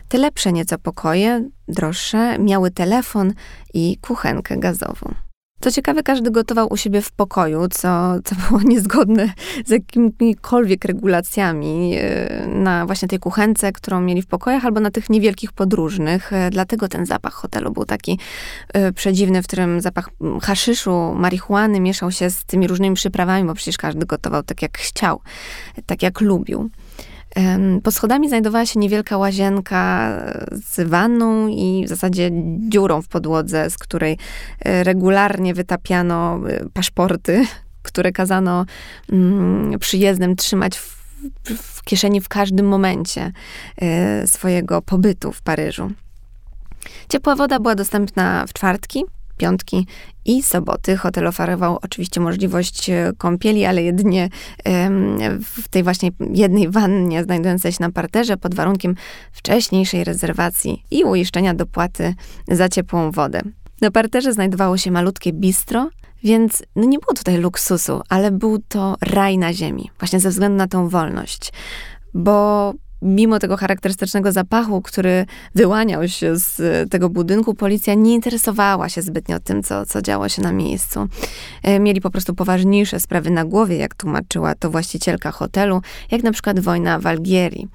Te 0.08 0.18
lepsze 0.18 0.52
nieco 0.52 0.78
pokoje, 0.78 1.48
droższe, 1.68 2.38
miały 2.38 2.70
telefon 2.70 3.32
i 3.74 3.98
kuchenkę 4.00 4.56
gazową. 4.56 5.14
Co 5.60 5.70
ciekawe, 5.70 6.02
każdy 6.02 6.30
gotował 6.30 6.68
u 6.70 6.76
siebie 6.76 7.02
w 7.02 7.12
pokoju, 7.12 7.68
co, 7.68 8.14
co 8.24 8.34
było 8.34 8.60
niezgodne 8.72 9.32
z 9.66 9.70
jakimikolwiek 9.70 10.84
regulacjami 10.84 11.94
e, 11.96 12.46
na 12.46 12.86
właśnie 12.86 13.08
tej 13.08 13.18
kuchence, 13.18 13.72
którą 13.72 14.00
mieli 14.00 14.22
w 14.22 14.26
pokojach, 14.26 14.64
albo 14.64 14.80
na 14.80 14.90
tych 14.90 15.10
niewielkich 15.10 15.52
podróżnych. 15.52 16.32
E, 16.32 16.50
dlatego 16.50 16.88
ten 16.88 17.06
zapach 17.06 17.34
hotelu 17.34 17.72
był 17.72 17.84
taki 17.84 18.18
e, 18.72 18.92
przedziwny, 18.92 19.42
w 19.42 19.46
którym 19.46 19.80
zapach 19.80 20.10
haszyszu, 20.42 21.14
marihuany 21.14 21.80
mieszał 21.80 22.10
się 22.10 22.30
z 22.30 22.44
tymi 22.44 22.66
różnymi 22.66 22.96
przyprawami, 22.96 23.46
bo 23.46 23.54
przecież 23.54 23.76
każdy 23.76 24.06
gotował 24.06 24.42
tak, 24.42 24.62
jak 24.62 24.78
chciał, 24.78 25.20
tak, 25.86 26.02
jak 26.02 26.20
lubił. 26.20 26.70
Pod 27.82 27.94
schodami 27.94 28.28
znajdowała 28.28 28.66
się 28.66 28.80
niewielka 28.80 29.18
łazienka 29.18 30.12
z 30.52 30.88
wanną 30.88 31.48
i 31.48 31.84
w 31.86 31.88
zasadzie 31.88 32.30
dziurą 32.68 33.02
w 33.02 33.08
podłodze, 33.08 33.70
z 33.70 33.78
której 33.78 34.18
e, 34.60 34.84
regularnie 34.84 35.54
wytapiano 35.54 36.40
e, 36.48 36.68
paszporty, 36.72 37.46
które 37.88 38.12
kazano 38.12 38.66
mm, 39.12 39.78
przyjezdnym 39.78 40.36
trzymać 40.36 40.78
w, 40.78 41.04
w 41.44 41.82
kieszeni 41.82 42.20
w 42.20 42.28
każdym 42.28 42.66
momencie 42.68 43.32
e, 43.76 44.26
swojego 44.26 44.82
pobytu 44.82 45.32
w 45.32 45.42
Paryżu. 45.42 45.90
Ciepła 47.08 47.36
woda 47.36 47.60
była 47.60 47.74
dostępna 47.74 48.46
w 48.46 48.52
czwartki, 48.52 49.04
piątki 49.38 49.86
i 50.24 50.42
soboty. 50.42 50.96
Hotel 50.96 51.26
oferował 51.26 51.78
oczywiście 51.82 52.20
możliwość 52.20 52.90
e, 52.90 53.12
kąpieli, 53.18 53.64
ale 53.64 53.82
jedynie 53.82 54.28
w 55.40 55.68
tej 55.70 55.82
właśnie 55.82 56.10
jednej 56.34 56.68
wannie 56.68 57.24
znajdującej 57.24 57.72
się 57.72 57.78
na 57.80 57.90
parterze 57.90 58.36
pod 58.36 58.54
warunkiem 58.54 58.94
wcześniejszej 59.32 60.04
rezerwacji 60.04 60.82
i 60.90 61.04
uiszczenia 61.04 61.54
dopłaty 61.54 62.14
za 62.48 62.68
ciepłą 62.68 63.10
wodę. 63.10 63.40
Na 63.80 63.90
parterze 63.90 64.32
znajdowało 64.32 64.76
się 64.76 64.90
malutkie 64.90 65.32
bistro, 65.32 65.90
więc 66.24 66.62
no 66.76 66.84
nie 66.84 66.98
było 66.98 67.14
tutaj 67.14 67.38
luksusu, 67.38 68.00
ale 68.08 68.30
był 68.30 68.58
to 68.68 68.96
raj 69.00 69.38
na 69.38 69.52
ziemi, 69.52 69.90
właśnie 69.98 70.20
ze 70.20 70.30
względu 70.30 70.56
na 70.56 70.66
tą 70.66 70.88
wolność. 70.88 71.52
Bo 72.14 72.72
mimo 73.02 73.38
tego 73.38 73.56
charakterystycznego 73.56 74.32
zapachu, 74.32 74.82
który 74.82 75.26
wyłaniał 75.54 76.08
się 76.08 76.36
z 76.36 76.90
tego 76.90 77.08
budynku, 77.08 77.54
policja 77.54 77.94
nie 77.94 78.14
interesowała 78.14 78.88
się 78.88 79.02
zbytnio 79.02 79.40
tym, 79.40 79.62
co, 79.62 79.86
co 79.86 80.02
działo 80.02 80.28
się 80.28 80.42
na 80.42 80.52
miejscu. 80.52 81.08
E, 81.62 81.80
mieli 81.80 82.00
po 82.00 82.10
prostu 82.10 82.34
poważniejsze 82.34 83.00
sprawy 83.00 83.30
na 83.30 83.44
głowie, 83.44 83.76
jak 83.76 83.94
tłumaczyła 83.94 84.54
to 84.54 84.70
właścicielka 84.70 85.30
hotelu, 85.30 85.82
jak 86.10 86.22
na 86.22 86.32
przykład 86.32 86.60
wojna 86.60 86.98
w 86.98 87.06
Algierii. 87.06 87.68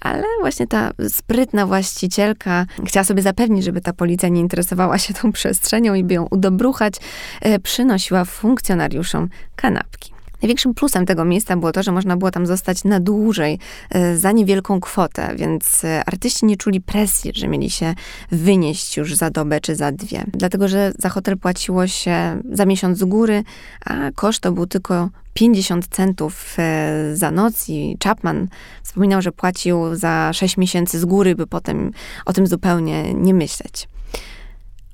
Ale 0.00 0.24
właśnie 0.40 0.66
ta 0.66 0.90
sprytna 1.08 1.66
właścicielka 1.66 2.66
chciała 2.86 3.04
sobie 3.04 3.22
zapewnić, 3.22 3.64
żeby 3.64 3.80
ta 3.80 3.92
policja 3.92 4.28
nie 4.28 4.40
interesowała 4.40 4.98
się 4.98 5.14
tą 5.14 5.32
przestrzenią 5.32 5.94
i 5.94 6.04
by 6.04 6.14
ją 6.14 6.26
udobruchać, 6.30 6.94
e, 7.40 7.58
przynosiła 7.58 8.24
funkcjonariuszom 8.24 9.28
kanapki. 9.56 10.17
Największym 10.42 10.74
plusem 10.74 11.06
tego 11.06 11.24
miejsca 11.24 11.56
było 11.56 11.72
to, 11.72 11.82
że 11.82 11.92
można 11.92 12.16
było 12.16 12.30
tam 12.30 12.46
zostać 12.46 12.84
na 12.84 13.00
dłużej 13.00 13.58
e, 13.90 14.16
za 14.16 14.32
niewielką 14.32 14.80
kwotę, 14.80 15.34
więc 15.36 15.84
e, 15.84 16.02
artyści 16.06 16.46
nie 16.46 16.56
czuli 16.56 16.80
presji, 16.80 17.32
że 17.34 17.48
mieli 17.48 17.70
się 17.70 17.94
wynieść 18.30 18.96
już 18.96 19.14
za 19.14 19.30
dobę 19.30 19.60
czy 19.60 19.76
za 19.76 19.92
dwie. 19.92 20.24
Dlatego, 20.32 20.68
że 20.68 20.92
za 20.98 21.08
hotel 21.08 21.38
płaciło 21.38 21.86
się 21.86 22.42
za 22.52 22.66
miesiąc 22.66 22.98
z 22.98 23.04
góry, 23.04 23.44
a 23.84 23.94
koszt 24.14 24.40
to 24.40 24.52
był 24.52 24.66
tylko 24.66 25.10
50 25.34 25.86
centów 25.88 26.56
e, 26.58 27.16
za 27.16 27.30
noc 27.30 27.68
i 27.68 27.96
Chapman 28.04 28.48
wspominał, 28.82 29.22
że 29.22 29.32
płacił 29.32 29.96
za 29.96 30.30
6 30.32 30.56
miesięcy 30.56 30.98
z 30.98 31.04
góry, 31.04 31.34
by 31.34 31.46
potem 31.46 31.90
o 32.26 32.32
tym 32.32 32.46
zupełnie 32.46 33.14
nie 33.14 33.34
myśleć. 33.34 33.88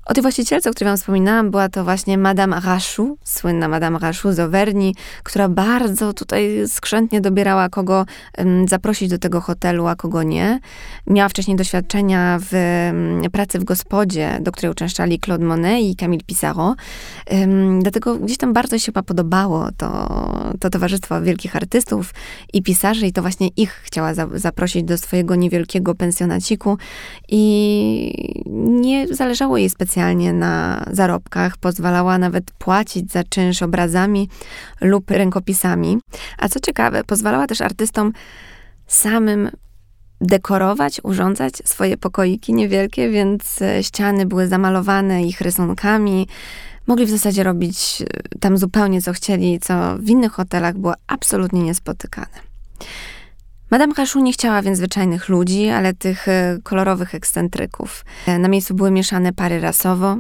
O 0.07 0.15
tej 0.15 0.23
właścicielce, 0.23 0.71
o 0.71 0.73
której 0.73 0.91
wam 0.91 0.97
wspominałam, 0.97 1.51
była 1.51 1.69
to 1.69 1.85
właśnie 1.85 2.19
Madame 2.19 2.61
Rachou, 2.61 3.17
słynna 3.25 3.69
Madame 3.69 3.99
Rachou 3.99 4.33
z 4.33 4.39
Auvergne, 4.39 4.93
która 5.23 5.49
bardzo 5.49 6.13
tutaj 6.13 6.65
skrzętnie 6.67 7.21
dobierała, 7.21 7.69
kogo 7.69 8.07
zaprosić 8.69 9.11
do 9.11 9.19
tego 9.19 9.41
hotelu, 9.41 9.87
a 9.87 9.97
kogo 9.97 10.23
nie. 10.23 10.61
Miała 11.07 11.29
wcześniej 11.29 11.57
doświadczenia 11.57 12.39
w 12.51 12.53
pracy 13.33 13.59
w 13.59 13.65
gospodzie, 13.65 14.39
do 14.41 14.53
której 14.53 14.73
uczęszczali 14.73 15.21
Claude 15.21 15.45
Monet 15.45 15.81
i 15.83 15.97
Camille 15.97 16.25
Pissarro. 16.27 16.75
Dlatego 17.81 18.17
gdzieś 18.17 18.39
tam 18.39 18.53
bardzo 18.53 18.79
się 18.79 18.87
chyba 18.87 19.03
podobało 19.03 19.69
to, 19.77 20.09
to 20.61 20.71
towarzystwo 20.71 21.23
wielkich 21.23 21.57
artystów 21.57 22.15
i 22.53 22.63
pisarzy 22.63 23.07
i 23.07 23.13
to 23.13 23.23
właśnie 23.23 23.49
ich 23.57 23.71
chciała 23.85 24.15
za, 24.15 24.29
zaprosić 24.35 24.85
do 24.85 24.99
swojego 24.99 25.35
niewielkiego 25.35 25.95
pensjonaciku 25.95 26.79
i 27.29 28.53
nie 28.67 29.07
zależało 29.15 29.59
jej 29.59 29.71
specjalnie 29.71 29.94
specjalnie 29.95 30.33
na 30.33 30.85
zarobkach, 30.91 31.57
pozwalała 31.57 32.19
nawet 32.19 32.51
płacić 32.51 33.13
za 33.13 33.25
czynsz 33.25 33.63
obrazami 33.63 34.29
lub 34.81 35.11
rękopisami. 35.11 35.99
A 36.39 36.49
co 36.49 36.61
ciekawe, 36.61 37.05
pozwalała 37.05 37.47
też 37.47 37.61
artystom 37.61 38.13
samym 38.87 39.51
dekorować, 40.21 41.01
urządzać 41.03 41.55
swoje 41.65 41.97
pokoiki 41.97 42.55
niewielkie, 42.55 43.11
więc 43.11 43.63
e, 43.63 43.83
ściany 43.83 44.27
były 44.27 44.49
zamalowane 44.49 45.23
ich 45.23 45.41
rysunkami. 45.41 46.29
Mogli 46.87 47.07
w 47.07 47.11
zasadzie 47.11 47.43
robić 47.43 48.03
e, 48.03 48.39
tam 48.41 48.59
zupełnie 48.59 49.03
co 49.03 49.13
chcieli, 49.13 49.61
co 49.61 49.97
w 49.99 50.09
innych 50.09 50.33
hotelach 50.33 50.79
było 50.79 50.95
absolutnie 51.07 51.63
niespotykane. 51.63 52.41
Madame 53.75 53.95
Kaszu 53.95 54.21
nie 54.21 54.33
chciała 54.33 54.63
więc 54.63 54.79
zwyczajnych 54.79 55.29
ludzi, 55.29 55.69
ale 55.69 55.95
tych 55.95 56.29
e, 56.29 56.59
kolorowych 56.63 57.15
ekscentryków. 57.15 58.05
E, 58.27 58.39
na 58.39 58.49
miejscu 58.49 58.75
były 58.75 58.91
mieszane 58.91 59.33
pary 59.33 59.61
rasowo, 59.61 60.17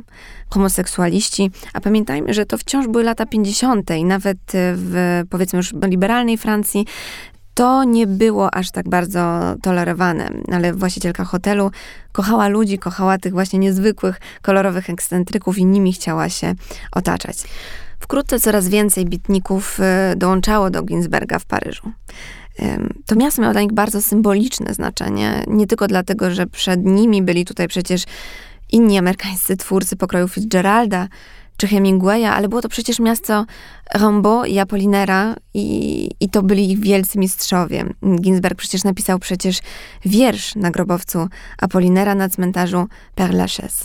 homoseksualiści, 0.50 1.50
a 1.72 1.80
pamiętajmy, 1.80 2.34
że 2.34 2.46
to 2.46 2.58
wciąż 2.58 2.86
były 2.86 3.04
lata 3.04 3.26
50. 3.26 3.90
i 3.90 4.04
nawet 4.04 4.38
e, 4.38 4.74
w 4.76 5.22
powiedzmy 5.30 5.56
już 5.56 5.74
liberalnej 5.86 6.38
Francji 6.38 6.86
to 7.54 7.84
nie 7.84 8.06
było 8.06 8.54
aż 8.54 8.70
tak 8.70 8.88
bardzo 8.88 9.54
tolerowane, 9.62 10.30
ale 10.52 10.72
właścicielka 10.72 11.24
hotelu 11.24 11.70
kochała 12.12 12.48
ludzi, 12.48 12.78
kochała 12.78 13.18
tych 13.18 13.32
właśnie 13.32 13.58
niezwykłych, 13.58 14.20
kolorowych 14.42 14.90
ekscentryków 14.90 15.58
i 15.58 15.64
nimi 15.64 15.92
chciała 15.92 16.28
się 16.28 16.54
otaczać. 16.92 17.36
Wkrótce 18.00 18.40
coraz 18.40 18.68
więcej 18.68 19.06
bitników 19.06 19.78
dołączało 20.16 20.70
do 20.70 20.82
Ginsberga 20.82 21.38
w 21.38 21.46
Paryżu. 21.46 21.92
To 23.06 23.16
miasto 23.16 23.42
miało 23.42 23.52
dla 23.52 23.62
nich 23.62 23.72
bardzo 23.72 24.02
symboliczne 24.02 24.74
znaczenie. 24.74 25.44
Nie 25.46 25.66
tylko 25.66 25.86
dlatego, 25.86 26.30
że 26.30 26.46
przed 26.46 26.84
nimi 26.84 27.22
byli 27.22 27.44
tutaj 27.44 27.68
przecież 27.68 28.04
inni 28.72 28.98
amerykańscy 28.98 29.56
twórcy 29.56 29.96
pokroju 29.96 30.28
Fitzgeralda 30.28 31.08
czy 31.56 31.68
Hemingwaya, 31.68 32.24
ale 32.24 32.48
było 32.48 32.62
to 32.62 32.68
przecież 32.68 33.00
miasto 33.00 33.46
Rambo 33.94 34.44
i 34.44 34.58
Apollinera 34.58 35.34
i, 35.54 36.10
i 36.20 36.28
to 36.28 36.42
byli 36.42 36.72
ich 36.72 36.80
wielcy 36.80 37.18
mistrzowie. 37.18 37.84
Ginsberg 38.20 38.58
przecież 38.58 38.84
napisał 38.84 39.18
przecież 39.18 39.58
wiersz 40.04 40.54
na 40.54 40.70
grobowcu 40.70 41.28
Apollinera 41.58 42.14
na 42.14 42.28
cmentarzu 42.28 42.86
Père 43.16 43.34
Lachaise. 43.34 43.84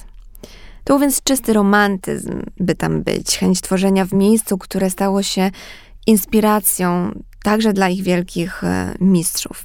To 0.83 0.93
był 0.93 0.99
więc 0.99 1.23
czysty 1.23 1.53
romantyzm, 1.53 2.41
by 2.59 2.75
tam 2.75 3.03
być, 3.03 3.37
chęć 3.37 3.61
tworzenia 3.61 4.05
w 4.05 4.13
miejscu, 4.13 4.57
które 4.57 4.89
stało 4.89 5.23
się 5.23 5.51
inspiracją 6.07 7.11
także 7.43 7.73
dla 7.73 7.89
ich 7.89 8.03
wielkich 8.03 8.63
e, 8.63 8.95
mistrzów. 8.99 9.63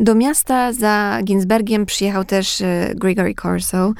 Do 0.00 0.14
miasta 0.14 0.72
za 0.72 1.18
Ginsbergiem 1.24 1.86
przyjechał 1.86 2.24
też 2.24 2.60
e, 2.60 2.92
Gregory 2.94 3.34
Corso, 3.34 3.92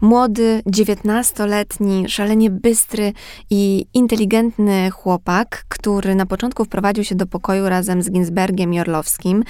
młody, 0.00 0.62
dziewiętnastoletni, 0.66 2.08
szalenie 2.08 2.50
bystry 2.50 3.12
i 3.50 3.86
inteligentny 3.94 4.90
chłopak, 4.90 5.64
który 5.68 6.14
na 6.14 6.26
początku 6.26 6.64
wprowadził 6.64 7.04
się 7.04 7.14
do 7.14 7.26
pokoju 7.26 7.68
razem 7.68 8.02
z 8.02 8.10
Ginsbergiem 8.10 8.74
i 8.74 8.80
Orlowskim 8.80 9.44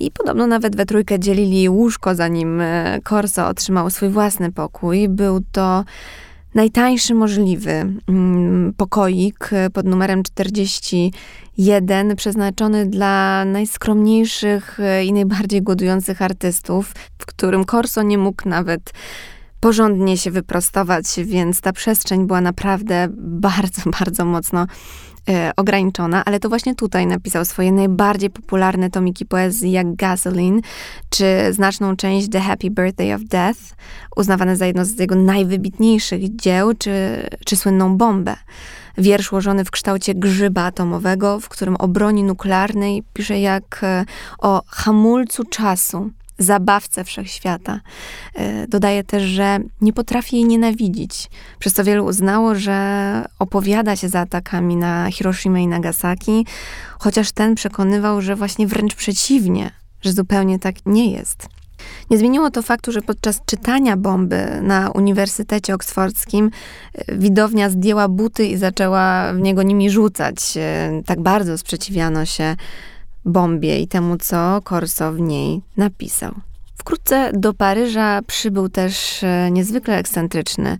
i 0.00 0.10
podobno 0.10 0.46
nawet 0.46 0.76
we 0.76 0.86
trójkę 0.86 1.18
dzielili 1.18 1.68
łóżko, 1.68 2.14
zanim 2.14 2.60
e, 2.60 3.00
Corso 3.08 3.46
otrzymał 3.46 3.90
swój 3.90 4.08
własny 4.08 4.52
pokój. 4.52 5.08
Był 5.08 5.40
to 5.52 5.84
najtańszy 6.54 7.14
możliwy 7.14 7.70
mm, 8.08 8.72
pokoik 8.76 9.50
pod 9.72 9.86
numerem 9.86 10.22
41, 11.58 12.16
przeznaczony 12.16 12.86
dla 12.86 13.44
najskromniejszych 13.44 14.80
e, 14.80 15.04
i 15.04 15.12
najbardziej 15.12 15.62
głodujących 15.62 16.22
artystów, 16.22 16.92
w 17.18 17.26
którym 17.26 17.64
Corso 17.64 18.02
nie 18.02 18.18
mógł 18.18 18.48
nawet 18.48 18.92
porządnie 19.60 20.16
się 20.16 20.30
wyprostować, 20.30 21.04
więc 21.24 21.60
ta 21.60 21.72
przestrzeń 21.72 22.26
była 22.26 22.40
naprawdę 22.40 23.08
bardzo, 23.18 23.82
bardzo 24.00 24.24
mocno 24.24 24.66
e, 25.28 25.52
ograniczona, 25.56 26.24
ale 26.24 26.40
to 26.40 26.48
właśnie 26.48 26.74
tutaj 26.74 27.06
napisał 27.06 27.44
swoje 27.44 27.72
najbardziej 27.72 28.30
popularne 28.30 28.90
tomiki 28.90 29.26
poezji 29.26 29.72
jak 29.72 29.94
Gasoline, 29.94 30.60
czy 31.10 31.26
znaczną 31.50 31.96
część 31.96 32.28
The 32.30 32.40
Happy 32.40 32.70
Birthday 32.70 33.14
of 33.14 33.24
Death, 33.24 33.60
uznawane 34.16 34.56
za 34.56 34.66
jedno 34.66 34.84
z 34.84 34.98
jego 34.98 35.14
najwybitniejszych 35.14 36.36
dzieł, 36.36 36.72
czy, 36.78 37.26
czy 37.46 37.56
słynną 37.56 37.96
Bombę. 37.96 38.36
Wiersz 38.98 39.32
ułożony 39.32 39.64
w 39.64 39.70
kształcie 39.70 40.14
grzyba 40.14 40.64
atomowego, 40.64 41.40
w 41.40 41.48
którym 41.48 41.76
o 41.76 41.88
broni 41.88 42.24
nuklearnej 42.24 43.02
pisze 43.12 43.40
jak 43.40 43.80
e, 43.82 44.04
o 44.38 44.62
hamulcu 44.66 45.44
czasu, 45.44 46.10
zabawcę 46.38 47.04
wszechświata. 47.04 47.80
E, 48.34 48.66
dodaje 48.68 49.04
też, 49.04 49.22
że 49.22 49.58
nie 49.80 49.92
potrafi 49.92 50.36
jej 50.36 50.44
nienawidzić, 50.44 51.30
przez 51.58 51.72
co 51.72 51.84
wielu 51.84 52.04
uznało, 52.04 52.54
że 52.54 53.24
opowiada 53.38 53.96
się 53.96 54.08
za 54.08 54.20
atakami 54.20 54.76
na 54.76 55.10
Hiroshima 55.10 55.58
i 55.58 55.66
Nagasaki, 55.66 56.46
chociaż 56.98 57.32
ten 57.32 57.54
przekonywał, 57.54 58.20
że 58.20 58.36
właśnie 58.36 58.66
wręcz 58.66 58.94
przeciwnie, 58.94 59.70
że 60.02 60.12
zupełnie 60.12 60.58
tak 60.58 60.74
nie 60.86 61.10
jest. 61.10 61.48
Nie 62.10 62.18
zmieniło 62.18 62.50
to 62.50 62.62
faktu, 62.62 62.92
że 62.92 63.02
podczas 63.02 63.40
czytania 63.46 63.96
bomby 63.96 64.46
na 64.62 64.90
Uniwersytecie 64.90 65.74
Oksfordzkim 65.74 66.50
e, 66.94 67.16
widownia 67.16 67.70
zdjęła 67.70 68.08
buty 68.08 68.46
i 68.46 68.56
zaczęła 68.56 69.32
w 69.32 69.40
niego 69.40 69.62
nimi 69.62 69.90
rzucać. 69.90 70.36
E, 70.56 71.02
tak 71.06 71.20
bardzo 71.20 71.58
sprzeciwiano 71.58 72.24
się 72.24 72.56
bombie 73.24 73.82
i 73.82 73.88
temu, 73.88 74.16
co 74.16 74.60
Corso 74.68 75.12
w 75.12 75.20
niej 75.20 75.60
napisał. 75.76 76.34
Wkrótce 76.78 77.30
do 77.32 77.54
Paryża 77.54 78.20
przybył 78.26 78.68
też 78.68 79.24
e, 79.24 79.50
niezwykle 79.50 79.98
ekscentryczny 79.98 80.78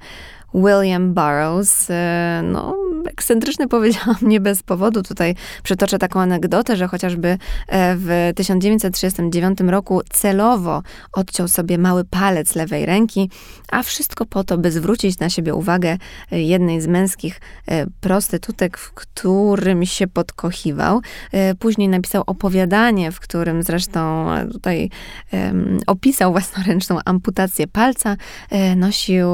William 0.54 1.14
Burroughs. 1.14 1.88
No, 2.42 2.76
ekscentryczny 3.06 3.68
powiedziałam 3.68 4.16
nie 4.22 4.40
bez 4.40 4.62
powodu. 4.62 5.02
Tutaj 5.02 5.34
przytoczę 5.62 5.98
taką 5.98 6.20
anegdotę, 6.20 6.76
że 6.76 6.88
chociażby 6.88 7.28
e, 7.28 7.38
w 7.96 8.32
1939 8.36 9.60
roku 9.60 10.00
celowo 10.10 10.82
odciął 11.12 11.48
sobie 11.48 11.78
mały 11.78 12.04
palec 12.04 12.54
lewej 12.54 12.86
ręki, 12.86 13.30
a 13.70 13.82
wszystko 13.82 14.26
po 14.26 14.44
to, 14.44 14.58
by 14.58 14.72
zwrócić 14.72 15.18
na 15.18 15.30
siebie 15.30 15.54
uwagę 15.54 15.98
jednej 16.30 16.80
z 16.80 16.86
męskich 16.86 17.40
e, 17.66 17.86
prostytutek, 18.00 18.78
w 18.78 18.92
którym 18.92 19.86
się 19.86 20.06
podkochiwał. 20.06 21.00
Później 21.58 21.88
napisał 21.88 22.22
opowiadanie, 22.26 23.12
w 23.12 23.20
którym 23.20 23.62
zresztą 23.62 24.28
tutaj 24.52 24.90
opisał 25.86 26.32
własnoręczną 26.32 26.98
amputację 27.04 27.66
palca. 27.66 28.16
Nosił 28.76 29.26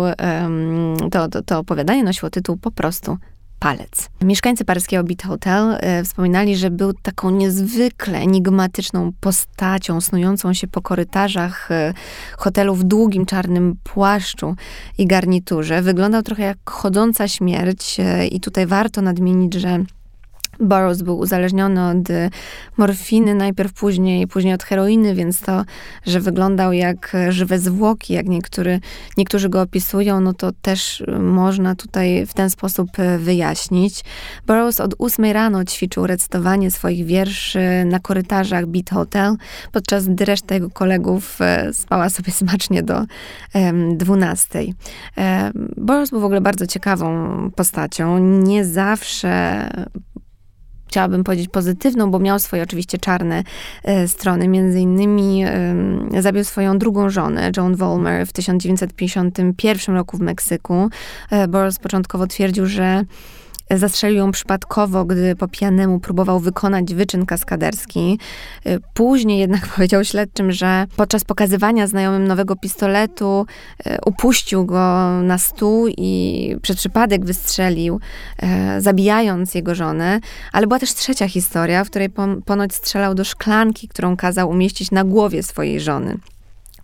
to, 1.10 1.28
to, 1.28 1.42
to 1.42 1.58
opowiadanie 1.58 2.04
nosiło 2.04 2.30
tytuł 2.30 2.56
po 2.56 2.70
prostu 2.70 3.18
palec. 3.58 4.08
Mieszkańcy 4.22 4.64
paryskiego 4.64 5.04
Beat 5.04 5.22
Hotel 5.22 5.78
e, 5.80 6.04
wspominali, 6.04 6.56
że 6.56 6.70
był 6.70 6.92
taką 6.92 7.30
niezwykle 7.30 8.18
enigmatyczną 8.18 9.12
postacią, 9.20 10.00
snującą 10.00 10.52
się 10.54 10.68
po 10.68 10.82
korytarzach 10.82 11.70
e, 11.70 11.94
hotelu 12.38 12.74
w 12.74 12.84
długim 12.84 13.26
czarnym 13.26 13.76
płaszczu 13.84 14.54
i 14.98 15.06
garniturze. 15.06 15.82
Wyglądał 15.82 16.22
trochę 16.22 16.42
jak 16.42 16.70
chodząca 16.70 17.28
śmierć 17.28 18.00
e, 18.00 18.26
i 18.26 18.40
tutaj 18.40 18.66
warto 18.66 19.02
nadmienić, 19.02 19.54
że 19.54 19.84
Burroughs 20.60 21.02
był 21.02 21.18
uzależniony 21.18 21.88
od 21.88 22.10
y, 22.10 22.30
morfiny, 22.76 23.34
najpierw 23.34 23.72
później, 23.72 24.26
później 24.26 24.54
od 24.54 24.62
heroiny, 24.62 25.14
więc 25.14 25.40
to, 25.40 25.64
że 26.06 26.20
wyglądał 26.20 26.72
jak 26.72 27.16
żywe 27.28 27.58
zwłoki, 27.58 28.14
jak 28.14 28.26
niektóry, 28.26 28.80
niektórzy 29.16 29.48
go 29.48 29.62
opisują, 29.62 30.20
no 30.20 30.32
to 30.32 30.52
też 30.62 31.00
y, 31.00 31.18
można 31.18 31.74
tutaj 31.74 32.26
w 32.26 32.34
ten 32.34 32.50
sposób 32.50 32.98
y, 32.98 33.18
wyjaśnić. 33.18 34.04
Burroughs 34.46 34.80
od 34.80 34.94
ósmej 34.98 35.32
rano 35.32 35.64
ćwiczył 35.64 36.06
recytowanie 36.06 36.70
swoich 36.70 37.06
wierszy 37.06 37.84
na 37.86 38.00
korytarzach 38.00 38.66
Beat 38.66 38.90
Hotel, 38.90 39.36
podczas 39.72 40.08
gdy 40.08 40.24
reszta 40.24 40.54
jego 40.54 40.70
kolegów 40.70 41.38
spała 41.72 42.08
sobie 42.08 42.32
smacznie 42.42 42.82
do 42.82 43.04
dwunastej. 43.94 44.74
Burroughs 45.76 46.10
był 46.10 46.20
w 46.20 46.24
ogóle 46.24 46.40
bardzo 46.40 46.66
ciekawą 46.66 47.28
postacią. 47.56 48.18
Nie 48.18 48.64
zawsze 48.64 49.68
chciałabym 50.88 51.24
powiedzieć 51.24 51.48
pozytywną, 51.48 52.10
bo 52.10 52.18
miał 52.18 52.38
swoje 52.38 52.62
oczywiście 52.62 52.98
czarne 52.98 53.44
e, 53.84 54.08
strony. 54.08 54.48
Między 54.48 54.80
innymi 54.80 55.44
e, 55.44 56.22
zabił 56.22 56.44
swoją 56.44 56.78
drugą 56.78 57.10
żonę, 57.10 57.50
Joan 57.56 57.76
Vollmer, 57.76 58.26
w 58.26 58.32
1951 58.32 59.94
roku 59.94 60.16
w 60.16 60.20
Meksyku. 60.20 60.90
E, 61.30 61.48
początkowo 61.78 62.26
twierdził, 62.26 62.66
że 62.66 63.04
Zastrzelił 63.70 64.18
ją 64.18 64.32
przypadkowo, 64.32 65.04
gdy 65.04 65.36
po 65.36 65.48
pijanemu 65.48 66.00
próbował 66.00 66.40
wykonać 66.40 66.94
wyczyn 66.94 67.26
kaskaderski. 67.26 68.18
Y, 68.66 68.80
później 68.94 69.38
jednak 69.38 69.66
powiedział 69.74 70.04
śledczym, 70.04 70.52
że 70.52 70.86
podczas 70.96 71.24
pokazywania 71.24 71.86
znajomym 71.86 72.26
nowego 72.26 72.56
pistoletu 72.56 73.46
y, 73.86 73.96
upuścił 74.06 74.66
go 74.66 75.10
na 75.22 75.38
stół 75.38 75.88
i 75.88 76.56
przez 76.62 76.76
przypadek 76.76 77.24
wystrzelił, 77.24 78.00
y, 78.76 78.80
zabijając 78.80 79.54
jego 79.54 79.74
żonę. 79.74 80.20
Ale 80.52 80.66
była 80.66 80.78
też 80.78 80.94
trzecia 80.94 81.28
historia, 81.28 81.84
w 81.84 81.90
której 81.90 82.08
ponoć 82.44 82.74
strzelał 82.74 83.14
do 83.14 83.24
szklanki, 83.24 83.88
którą 83.88 84.16
kazał 84.16 84.50
umieścić 84.50 84.90
na 84.90 85.04
głowie 85.04 85.42
swojej 85.42 85.80
żony. 85.80 86.18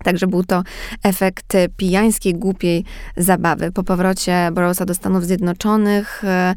Także 0.02 0.26
był 0.26 0.44
to 0.44 0.62
efekt 1.02 1.56
pijańskiej, 1.76 2.34
głupiej 2.34 2.84
zabawy. 3.16 3.72
Po 3.72 3.82
powrocie 3.82 4.50
Burroughsa 4.52 4.84
do 4.84 4.94
Stanów 4.94 5.26
Zjednoczonych 5.26 6.24
e, 6.24 6.54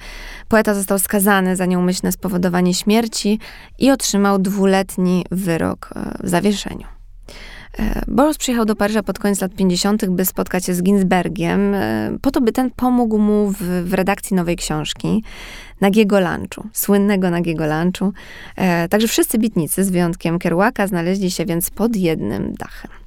poeta 0.47 0.73
został 0.73 0.99
skazany 0.99 1.55
za 1.55 1.65
nieumyślne 1.65 2.11
spowodowanie 2.11 2.73
śmierci 2.73 3.39
i 3.79 3.91
otrzymał 3.91 4.39
dwuletni 4.39 5.25
wyrok 5.31 5.89
e, 5.95 6.17
w 6.23 6.29
zawieszeniu. 6.29 6.87
E, 7.79 8.01
Burroughs 8.07 8.37
przyjechał 8.37 8.65
do 8.65 8.75
Paryża 8.75 9.03
pod 9.03 9.19
koniec 9.19 9.41
lat 9.41 9.55
50., 9.55 10.05
by 10.09 10.25
spotkać 10.25 10.65
się 10.65 10.73
z 10.73 10.83
Ginsbergiem, 10.83 11.75
po 12.21 12.31
to, 12.31 12.41
by 12.41 12.51
ten 12.51 12.71
pomógł 12.71 13.17
mu 13.17 13.51
w, 13.51 13.61
w 13.61 13.93
redakcji 13.93 14.35
nowej 14.35 14.55
książki, 14.55 15.23
Nagiego 15.81 16.19
Lunchu, 16.19 16.67
słynnego 16.73 17.29
Nagiego 17.29 17.65
Lunchu. 17.67 18.13
Także 18.89 19.07
wszyscy 19.07 19.37
bitnicy, 19.37 19.83
z 19.83 19.89
wyjątkiem 19.89 20.39
Kerouaka, 20.39 20.87
znaleźli 20.87 21.31
się 21.31 21.45
więc 21.45 21.69
pod 21.69 21.95
jednym 21.95 22.53
dachem. 22.53 23.06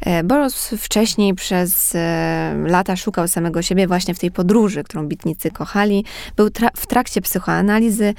E, 0.00 0.24
Boros 0.24 0.68
wcześniej 0.78 1.34
przez 1.34 1.94
e, 1.94 2.54
lata 2.66 2.96
szukał 2.96 3.28
samego 3.28 3.62
siebie 3.62 3.86
właśnie 3.86 4.14
w 4.14 4.18
tej 4.18 4.30
podróży, 4.30 4.84
którą 4.84 5.06
bitnicy 5.06 5.50
kochali. 5.50 6.04
Był 6.36 6.48
tra- 6.48 6.70
w 6.76 6.86
trakcie 6.86 7.20
psychoanalizy, 7.20 8.14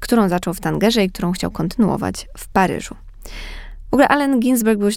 którą 0.00 0.28
zaczął 0.28 0.54
w 0.54 0.60
Tangerze 0.60 1.04
i 1.04 1.10
którą 1.10 1.32
chciał 1.32 1.50
kontynuować 1.50 2.26
w 2.38 2.48
Paryżu. 2.48 2.96
Ogóle 3.96 4.08
Allen 4.08 4.40
Ginsberg 4.40 4.78
był 4.78 4.88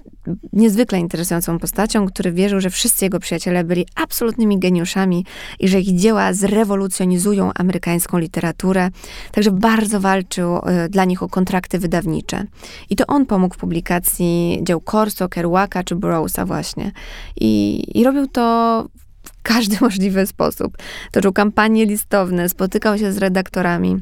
niezwykle 0.54 1.00
interesującą 1.00 1.60
postacią, 1.60 2.08
który 2.08 2.32
wierzył, 2.32 2.60
że 2.62 2.70
wszyscy 2.70 3.06
jego 3.06 3.20
przyjaciele 3.20 3.64
byli 3.64 3.86
absolutnymi 3.96 4.60
geniuszami 4.60 5.26
i 5.60 5.68
że 5.68 5.80
ich 5.80 5.96
dzieła 5.96 6.34
zrewolucjonizują 6.34 7.52
amerykańską 7.56 8.18
literaturę. 8.18 8.90
Także 9.32 9.52
bardzo 9.52 10.00
walczył 10.00 10.58
e, 10.58 10.90
dla 10.90 11.06
nich 11.06 11.24
o 11.24 11.30
kontrakty 11.30 11.80
wydawnicze. 11.80 12.44
I 12.90 12.96
to 12.96 13.08
on 13.08 13.26
pomógł 13.26 13.56
w 13.56 13.58
publikacji 13.58 14.60
dzieł 14.62 14.82
Corso, 14.92 15.30
Kerouaka 15.30 15.84
czy 15.84 15.96
Burroughsa 15.96 16.46
właśnie. 16.46 16.92
I, 17.36 17.84
i 18.00 18.04
robił 18.04 18.28
to 18.28 18.86
w 19.24 19.42
każdy 19.42 19.78
możliwy 19.86 20.28
sposób. 20.28 20.78
Toczył 21.12 21.34
kampanie 21.34 21.86
listowne, 21.86 22.50
spotykał 22.50 22.98
się 22.98 23.14
z 23.14 23.18
redaktorami 23.18 24.02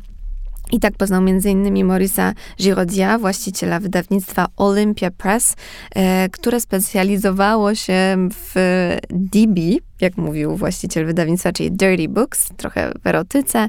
I 0.71 0.79
tak 0.79 0.93
poznał 0.97 1.21
m.in. 1.21 1.87
Maurice'a 1.87 2.33
Girodia, 2.57 3.17
właściciela 3.17 3.79
wydawnictwa 3.79 4.45
Olympia 4.57 5.11
Press, 5.11 5.55
e, 5.95 6.29
które 6.29 6.61
specjalizowało 6.61 7.75
się 7.75 8.29
w 8.33 8.55
DB, 9.09 9.61
jak 10.01 10.17
mówił 10.17 10.55
właściciel 10.55 11.05
wydawnictwa, 11.05 11.51
czyli 11.51 11.71
Dirty 11.71 12.09
Books, 12.09 12.49
trochę 12.57 12.91
w 13.03 13.07
erotyce, 13.07 13.67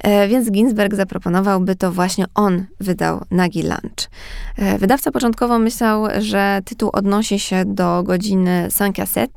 e, 0.00 0.28
więc 0.28 0.50
Ginsberg 0.50 0.94
zaproponował, 0.94 1.60
by 1.60 1.76
to 1.76 1.92
właśnie 1.92 2.24
on 2.34 2.66
wydał 2.80 3.24
Nagi 3.30 3.62
Lunch. 3.62 4.10
E, 4.56 4.78
wydawca 4.78 5.10
początkowo 5.10 5.58
myślał, 5.58 6.06
że 6.18 6.60
tytuł 6.64 6.90
odnosi 6.92 7.38
się 7.38 7.64
do 7.66 8.02
godziny 8.02 8.68
5 8.78 9.00
à 9.00 9.06
7, 9.06 9.28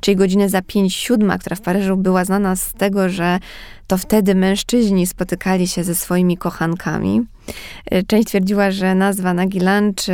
czyli 0.00 0.16
godziny 0.16 0.48
za 0.48 0.62
5 0.62 0.94
siódma, 0.94 1.38
która 1.38 1.56
w 1.56 1.60
Paryżu 1.60 1.96
była 1.96 2.24
znana 2.24 2.56
z 2.56 2.72
tego, 2.72 3.08
że 3.08 3.38
to 3.90 3.98
wtedy 3.98 4.34
mężczyźni 4.34 5.06
spotykali 5.06 5.68
się 5.68 5.84
ze 5.84 5.94
swoimi 5.94 6.36
kochankami. 6.36 7.22
E, 7.86 8.02
część 8.02 8.28
twierdziła, 8.28 8.70
że 8.70 8.94
nazwa 8.94 9.34
Nagi 9.34 9.60
Lunch 9.60 10.06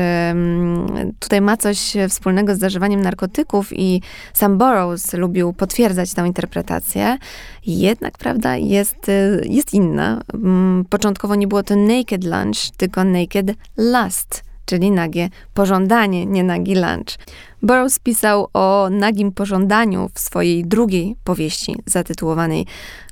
tutaj 1.19 1.41
ma 1.41 1.57
coś 1.57 1.93
wspólnego 2.09 2.55
z 2.55 2.59
zażywaniem 2.59 3.01
narkotyków 3.01 3.73
i 3.73 4.03
sam 4.35 4.59
Burroughs 4.59 5.13
lubił 5.13 5.53
potwierdzać 5.53 6.15
tę 6.15 6.27
interpretację. 6.27 7.19
Jednak 7.67 8.19
prawda 8.19 8.57
jest, 8.57 9.09
e, 9.09 9.41
jest 9.45 9.75
inna. 9.75 10.23
Mm, 10.35 10.85
początkowo 10.91 11.35
nie 11.35 11.47
było 11.47 11.63
to 11.63 11.77
naked 11.77 12.25
lunch, 12.25 12.71
tylko 12.77 13.05
naked 13.05 13.47
lust, 13.77 14.45
czyli 14.67 14.91
nagie 14.91 15.29
pożądanie, 15.55 16.27
nie 16.27 16.45
nagi 16.45 16.75
lunch. 16.75 17.19
Burroughs 17.63 17.99
pisał 17.99 18.49
o 18.55 18.89
nagim 18.91 19.33
pożądaniu 19.33 20.11
w 20.15 20.21
swojej 20.21 20.65
drugiej 20.65 21.17
powieści 21.25 21.77
zatytułowanej 21.87 22.67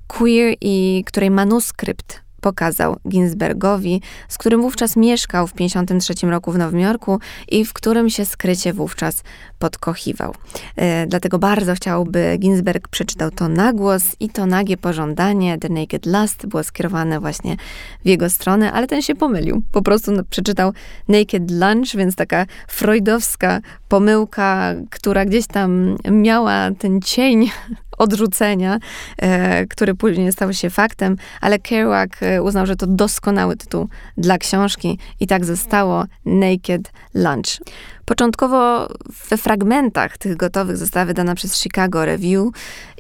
Queer 0.07 0.55
i 0.61 1.05
której 1.07 1.31
manuskrypt 1.31 2.25
pokazał 2.45 2.97
Ginsbergowi, 3.09 4.03
z 4.29 4.39
którym 4.39 4.63
wówczas 4.63 4.97
mieszkał 4.97 5.47
w 5.47 5.53
1953 5.53 6.27
roku 6.27 6.53
w 6.53 6.59
Nowym 6.59 6.81
Jorku 6.81 7.21
i 7.49 7.65
w 7.65 7.73
którym 7.73 8.11
się 8.11 8.25
skrycie 8.25 8.73
wówczas 8.73 9.23
podkochiwał. 9.59 10.35
E, 10.77 11.07
dlatego 11.07 11.39
bardzo 11.39 11.75
chciał, 11.75 12.05
by 12.05 12.37
Ginsberg 12.39 12.89
przeczytał 12.89 13.31
to 13.31 13.49
na 13.49 13.73
głos 13.73 14.03
i 14.21 14.29
to 14.29 14.47
nagie 14.47 14.77
pożądanie, 14.77 15.59
The 15.59 15.69
Naked 15.69 16.07
Lust, 16.07 16.47
było 16.47 16.65
skierowane 16.65 17.21
właśnie 17.21 17.57
w 18.05 18.09
jego 18.09 18.31
stronę, 18.31 18.73
ale 18.73 18.87
ten 18.87 19.03
się 19.03 19.15
pomylił. 19.15 19.63
Po 19.73 19.83
prostu 19.83 20.13
przeczytał 20.31 20.73
Naked 21.09 21.51
Lunch, 21.51 21.97
więc 21.97 22.17
taka 22.17 22.47
freudowska 22.69 23.61
pomyłka, 23.89 24.75
która 24.91 25.25
gdzieś 25.25 25.47
tam 25.47 25.97
miała 26.11 26.71
ten 26.79 27.01
cień 27.01 27.51
odrzucenia, 27.99 28.79
e, 29.19 29.67
który 29.67 29.95
później 29.95 30.33
stał 30.33 30.53
się 30.53 30.71
faktem, 30.71 31.17
ale 31.41 31.59
Kerouac 31.59 32.11
e, 32.21 32.43
uznał, 32.43 32.67
że 32.67 32.77
to 32.77 32.87
doskonały 32.87 33.57
tytuł 33.57 33.89
dla 34.17 34.39
książki 34.39 34.99
i 35.21 35.27
tak 35.27 35.45
zostało 35.45 36.05
Naked 36.25 36.93
Lunch. 37.15 37.61
Początkowo 38.05 38.89
we 39.31 39.37
fragmentach 39.37 40.19
tych 40.19 40.37
gotowych 40.37 40.77
została 40.77 41.07
wydana 41.07 41.35
przez 41.35 41.63
Chicago 41.63 42.05
Review 42.05 42.49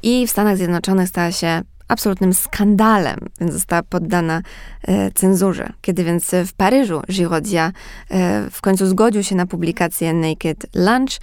i 0.02 0.26
w 0.26 0.30
Stanach 0.30 0.56
Zjednoczonych 0.56 1.08
stała 1.08 1.32
się 1.32 1.62
absolutnym 1.88 2.34
skandalem, 2.34 3.18
więc 3.40 3.52
została 3.52 3.82
poddana 3.82 4.42
e, 4.82 5.10
cenzurze. 5.10 5.72
Kiedy 5.80 6.04
więc 6.04 6.30
w 6.46 6.52
Paryżu 6.52 7.02
Girodia 7.10 7.72
e, 8.10 8.50
w 8.50 8.60
końcu 8.60 8.86
zgodził 8.86 9.22
się 9.22 9.34
na 9.34 9.46
publikację 9.46 10.14
Naked 10.14 10.66
Lunch, 10.74 11.18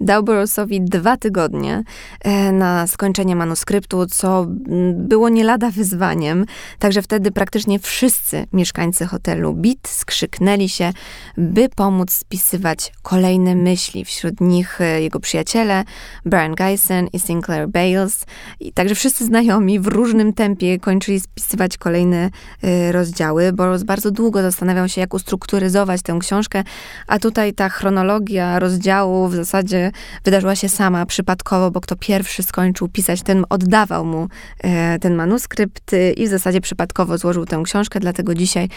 dał 0.00 0.22
Burroughsowi 0.22 0.80
dwa 0.80 1.16
tygodnie 1.16 1.82
e, 2.20 2.52
na 2.52 2.86
skończenie 2.86 3.36
manuskryptu, 3.36 4.06
co 4.06 4.46
było 4.94 5.28
nie 5.28 5.44
lada 5.44 5.70
wyzwaniem. 5.70 6.44
Także 6.78 7.02
wtedy 7.02 7.30
praktycznie 7.30 7.78
wszyscy 7.78 8.46
mieszkańcy 8.52 9.06
hotelu 9.06 9.54
Beat 9.54 9.88
skrzyknęli 9.88 10.68
się, 10.68 10.92
by 11.36 11.68
pomóc 11.68 12.12
spisywać 12.12 12.92
kolejne 13.02 13.54
myśli. 13.54 14.04
Wśród 14.04 14.40
nich 14.40 14.80
e, 14.80 15.02
jego 15.02 15.20
przyjaciele 15.20 15.84
Brian 16.24 16.54
Geisen 16.54 17.08
i 17.12 17.20
Sinclair 17.20 17.68
Bales. 17.68 18.24
I 18.60 18.72
także 18.72 18.94
wszyscy 18.94 19.24
znajomi 19.24 19.80
w 19.80 19.86
różnym 19.86 20.32
tempie 20.32 20.78
kończyli 20.78 21.20
spisywać 21.20 21.78
kolejne 21.78 22.30
e, 22.62 22.92
rozdziały. 22.92 23.52
Burroughs 23.52 23.82
bardzo 23.82 24.10
długo 24.10 24.42
zastanawiał 24.42 24.88
się, 24.88 25.00
jak 25.00 25.14
ustrukturyzować 25.14 26.02
tę 26.02 26.18
książkę, 26.20 26.64
a 27.06 27.18
tutaj 27.18 27.52
ta 27.52 27.68
chronologia 27.68 28.58
rozdziału 28.58 29.28
w 29.28 29.34
zasadzie 29.34 29.85
wydarzyła 30.24 30.56
się 30.56 30.68
sama, 30.68 31.06
przypadkowo, 31.06 31.70
bo 31.70 31.80
kto 31.80 31.96
pierwszy 31.96 32.42
skończył 32.42 32.88
pisać, 32.88 33.22
ten 33.22 33.44
oddawał 33.48 34.04
mu 34.04 34.28
e, 34.60 34.98
ten 34.98 35.14
manuskrypt 35.14 35.90
i 36.16 36.26
w 36.26 36.28
zasadzie 36.28 36.60
przypadkowo 36.60 37.18
złożył 37.18 37.46
tę 37.46 37.62
książkę, 37.64 38.00
dlatego 38.00 38.34
dzisiaj 38.34 38.68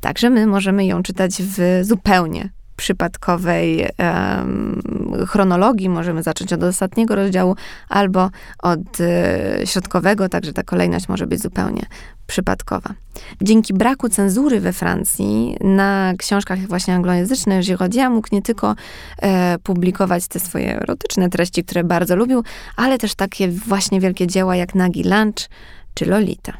także 0.00 0.30
my 0.30 0.46
możemy 0.46 0.86
ją 0.86 1.02
czytać 1.02 1.42
w 1.42 1.80
zupełnie 1.82 2.57
przypadkowej 2.78 3.88
um, 3.98 4.82
chronologii. 5.26 5.88
Możemy 5.88 6.22
zacząć 6.22 6.52
od 6.52 6.62
ostatniego 6.62 7.14
rozdziału 7.14 7.56
albo 7.88 8.30
od 8.58 9.00
y, 9.00 9.66
środkowego, 9.66 10.28
także 10.28 10.52
ta 10.52 10.62
kolejność 10.62 11.08
może 11.08 11.26
być 11.26 11.42
zupełnie 11.42 11.82
przypadkowa. 12.26 12.94
Dzięki 13.42 13.74
braku 13.74 14.08
cenzury 14.08 14.60
we 14.60 14.72
Francji 14.72 15.56
na 15.60 16.12
książkach 16.18 16.58
właśnie 16.58 16.94
anglojęzycznych 16.94 17.64
Girodia 17.64 18.10
mógł 18.10 18.28
nie 18.32 18.42
tylko 18.42 18.74
e, 19.22 19.58
publikować 19.62 20.28
te 20.28 20.40
swoje 20.40 20.76
erotyczne 20.76 21.30
treści, 21.30 21.64
które 21.64 21.84
bardzo 21.84 22.16
lubił, 22.16 22.44
ale 22.76 22.98
też 22.98 23.14
takie 23.14 23.48
właśnie 23.48 24.00
wielkie 24.00 24.26
dzieła 24.26 24.56
jak 24.56 24.74
Nagi 24.74 25.02
Lunch 25.02 25.48
czy 25.94 26.06
Lolita. 26.06 26.52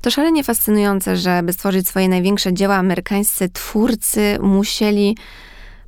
To 0.00 0.10
szalenie 0.10 0.44
fascynujące, 0.44 1.16
że 1.16 1.42
by 1.42 1.52
stworzyć 1.52 1.88
swoje 1.88 2.08
największe 2.08 2.52
dzieła, 2.52 2.76
amerykańscy 2.76 3.48
twórcy 3.48 4.38
musieli 4.40 5.16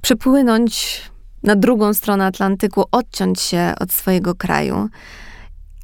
przepłynąć 0.05 1.03
na 1.43 1.57
drugą 1.57 1.95
stronę 1.95 2.27
Atlantyku, 2.27 2.85
odciąć 2.93 3.41
się 3.41 3.73
od 3.81 3.93
swojego 3.93 4.35
kraju. 4.35 4.89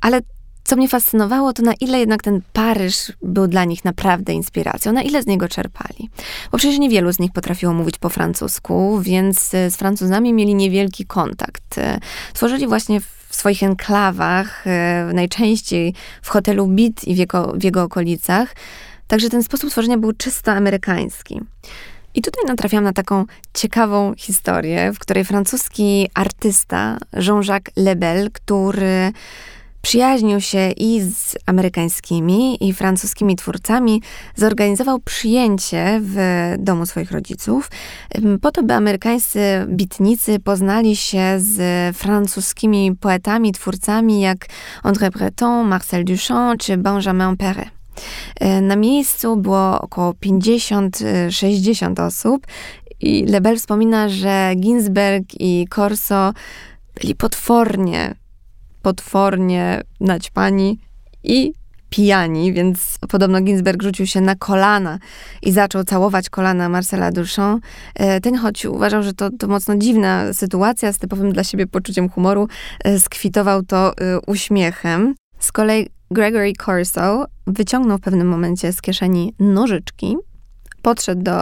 Ale 0.00 0.20
co 0.64 0.76
mnie 0.76 0.88
fascynowało, 0.88 1.52
to 1.52 1.62
na 1.62 1.72
ile 1.80 1.98
jednak 1.98 2.22
ten 2.22 2.42
Paryż 2.52 3.12
był 3.22 3.46
dla 3.46 3.64
nich 3.64 3.84
naprawdę 3.84 4.32
inspiracją, 4.32 4.92
na 4.92 5.02
ile 5.02 5.22
z 5.22 5.26
niego 5.26 5.48
czerpali. 5.48 6.10
Bo 6.52 6.58
przecież 6.58 6.78
niewielu 6.78 7.12
z 7.12 7.18
nich 7.18 7.32
potrafiło 7.32 7.72
mówić 7.72 7.98
po 7.98 8.08
francusku, 8.08 9.00
więc 9.00 9.54
e, 9.54 9.70
z 9.70 9.76
Francuzami 9.76 10.32
mieli 10.32 10.54
niewielki 10.54 11.06
kontakt. 11.06 11.78
E, 11.78 11.98
tworzyli 12.32 12.66
właśnie 12.66 13.00
w 13.00 13.36
swoich 13.36 13.62
enklawach, 13.62 14.66
e, 14.66 15.10
najczęściej 15.14 15.94
w 16.22 16.28
hotelu 16.28 16.66
Bit 16.66 17.08
i 17.08 17.14
w 17.14 17.18
jego, 17.18 17.52
w 17.56 17.64
jego 17.64 17.82
okolicach. 17.82 18.54
Także 19.08 19.30
ten 19.30 19.42
sposób 19.42 19.70
tworzenia 19.70 19.98
był 19.98 20.12
czysto 20.12 20.52
amerykański. 20.52 21.40
I 22.14 22.22
tutaj 22.22 22.44
natrafiam 22.46 22.84
na 22.84 22.92
taką 22.92 23.24
ciekawą 23.54 24.14
historię, 24.16 24.92
w 24.92 24.98
której 24.98 25.24
francuski 25.24 26.08
artysta 26.14 26.98
Jean-Jacques 27.12 27.72
Lebel, 27.76 28.30
który 28.32 29.12
przyjaźnił 29.82 30.40
się 30.40 30.70
i 30.70 31.00
z 31.00 31.36
amerykańskimi, 31.46 32.68
i 32.68 32.72
francuskimi 32.72 33.36
twórcami, 33.36 34.02
zorganizował 34.36 34.98
przyjęcie 34.98 36.00
w 36.02 36.16
domu 36.58 36.86
swoich 36.86 37.10
rodziców, 37.10 37.70
po 38.42 38.52
to, 38.52 38.62
by 38.62 38.74
amerykańscy 38.74 39.40
bitnicy 39.68 40.38
poznali 40.38 40.96
się 40.96 41.34
z 41.38 41.96
francuskimi 41.96 42.96
poetami, 43.00 43.52
twórcami 43.52 44.20
jak 44.20 44.46
André 44.82 45.10
Breton, 45.10 45.68
Marcel 45.68 46.04
Duchamp 46.04 46.60
czy 46.60 46.76
Benjamin 46.76 47.36
Perret. 47.36 47.79
E, 48.40 48.60
na 48.60 48.76
miejscu 48.76 49.36
było 49.36 49.80
około 49.80 50.12
50-60 50.12 52.06
osób 52.06 52.46
i 53.00 53.24
Lebel 53.26 53.58
wspomina, 53.58 54.08
że 54.08 54.52
Ginsberg 54.56 55.24
i 55.40 55.66
Corso 55.74 56.32
byli 56.94 57.14
potwornie, 57.14 58.14
potwornie 58.82 59.80
naćpani 60.00 60.78
i 61.24 61.52
pijani, 61.90 62.52
więc 62.52 62.98
podobno 63.08 63.40
Ginsberg 63.40 63.82
rzucił 63.82 64.06
się 64.06 64.20
na 64.20 64.34
kolana 64.34 64.98
i 65.42 65.52
zaczął 65.52 65.84
całować 65.84 66.30
kolana 66.30 66.68
Marcela 66.68 67.12
Duchamp. 67.12 67.64
E, 67.94 68.20
ten, 68.20 68.36
choć 68.36 68.64
uważał, 68.64 69.02
że 69.02 69.14
to, 69.14 69.30
to 69.38 69.48
mocno 69.48 69.76
dziwna 69.76 70.32
sytuacja 70.32 70.92
z 70.92 70.98
typowym 70.98 71.32
dla 71.32 71.44
siebie 71.44 71.66
poczuciem 71.66 72.08
humoru, 72.08 72.48
e, 72.84 73.00
skwitował 73.00 73.62
to 73.62 73.92
uśmiechem. 74.26 75.14
Z 75.38 75.52
kolei 75.52 75.90
Gregory 76.12 76.52
Corso 76.64 77.26
wyciągnął 77.46 77.98
w 77.98 78.00
pewnym 78.00 78.28
momencie 78.28 78.72
z 78.72 78.82
kieszeni 78.82 79.34
nożyczki, 79.38 80.16
podszedł 80.82 81.22
do 81.22 81.32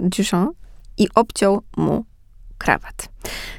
Duchamp 0.00 0.56
i 0.98 1.08
obciął 1.14 1.62
mu 1.76 2.04
krawat. 2.58 3.08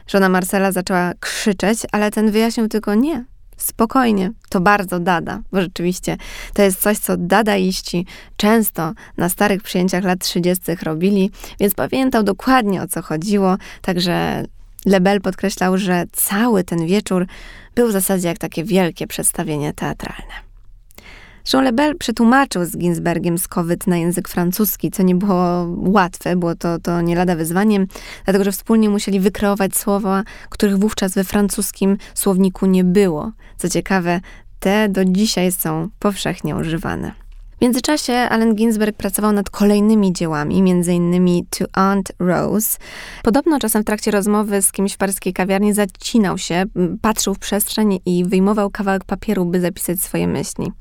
Żona 0.07 0.29
Marcela 0.29 0.71
zaczęła 0.71 1.13
krzyczeć, 1.19 1.79
ale 1.91 2.11
ten 2.11 2.31
wyjaśnił 2.31 2.67
tylko 2.67 2.95
nie. 2.95 3.25
Spokojnie, 3.57 4.31
to 4.49 4.59
bardzo 4.59 4.99
dada, 4.99 5.41
bo 5.51 5.61
rzeczywiście 5.61 6.17
to 6.53 6.61
jest 6.61 6.81
coś, 6.81 6.97
co 6.97 7.17
dadaiści 7.17 8.05
często 8.37 8.93
na 9.17 9.29
starych 9.29 9.63
przyjęciach 9.63 10.03
lat 10.03 10.19
30. 10.19 10.63
robili, 10.83 11.31
więc 11.59 11.73
pamiętał 11.73 12.23
dokładnie 12.23 12.81
o 12.81 12.87
co 12.87 13.01
chodziło, 13.01 13.57
także 13.81 14.43
Lebel 14.85 15.21
podkreślał, 15.21 15.77
że 15.77 16.03
cały 16.11 16.63
ten 16.63 16.85
wieczór 16.85 17.25
był 17.75 17.87
w 17.87 17.91
zasadzie 17.91 18.27
jak 18.27 18.37
takie 18.37 18.63
wielkie 18.63 19.07
przedstawienie 19.07 19.73
teatralne. 19.73 20.46
Zresztą 21.47 21.61
Lebel 21.61 21.97
przetłumaczył 21.97 22.65
z 22.65 22.77
Ginsbergiem 22.77 23.37
z 23.37 23.47
COVID 23.47 23.87
na 23.87 23.97
język 23.97 24.29
francuski, 24.29 24.91
co 24.91 25.03
nie 25.03 25.15
było 25.15 25.67
łatwe, 25.77 26.35
było 26.35 26.55
to, 26.55 26.79
to 26.79 27.01
nie 27.01 27.15
lada 27.15 27.35
wyzwaniem, 27.35 27.87
dlatego 28.25 28.43
że 28.43 28.51
wspólnie 28.51 28.89
musieli 28.89 29.19
wykreować 29.19 29.77
słowa, 29.77 30.23
których 30.49 30.77
wówczas 30.77 31.13
we 31.13 31.23
francuskim 31.23 31.97
słowniku 32.13 32.65
nie 32.65 32.83
było. 32.83 33.31
Co 33.57 33.69
ciekawe, 33.69 34.21
te 34.59 34.89
do 34.89 35.05
dzisiaj 35.05 35.51
są 35.51 35.89
powszechnie 35.99 36.55
używane. 36.55 37.11
W 37.57 37.61
międzyczasie 37.61 38.13
Allen 38.13 38.55
Ginsberg 38.55 38.97
pracował 38.97 39.31
nad 39.31 39.49
kolejnymi 39.49 40.13
dziełami, 40.13 40.59
m.in. 40.71 41.45
To 41.49 41.65
Aunt 41.73 42.11
Rose. 42.19 42.77
Podobno 43.23 43.59
czasem 43.59 43.81
w 43.81 43.85
trakcie 43.85 44.11
rozmowy 44.11 44.61
z 44.61 44.71
kimś 44.71 44.93
w 44.93 44.97
paryskiej 44.97 45.33
kawiarni 45.33 45.73
zacinał 45.73 46.37
się, 46.37 46.63
patrzył 47.01 47.33
w 47.33 47.39
przestrzeń 47.39 47.99
i 48.05 48.25
wyjmował 48.25 48.69
kawałek 48.69 49.03
papieru, 49.03 49.45
by 49.45 49.61
zapisać 49.61 50.01
swoje 50.01 50.27
myśli. 50.27 50.71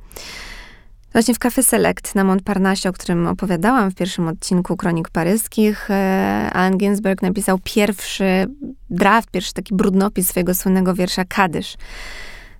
Właśnie 1.16 1.34
w 1.34 1.38
Café 1.38 1.62
Select 1.62 2.14
na 2.14 2.24
Montparnasse, 2.24 2.88
o 2.88 2.92
którym 2.92 3.26
opowiadałam 3.26 3.90
w 3.90 3.94
pierwszym 3.94 4.28
odcinku 4.28 4.76
Kronik 4.76 5.10
Paryskich, 5.10 5.90
e, 5.90 6.50
Allen 6.52 6.78
Ginsberg 6.78 7.22
napisał 7.22 7.58
pierwszy 7.64 8.46
draft, 8.90 9.30
pierwszy 9.30 9.52
taki 9.52 9.74
brudnopis 9.74 10.28
swojego 10.28 10.54
słynnego 10.54 10.94
wiersza 10.94 11.24
Kadysz. 11.24 11.76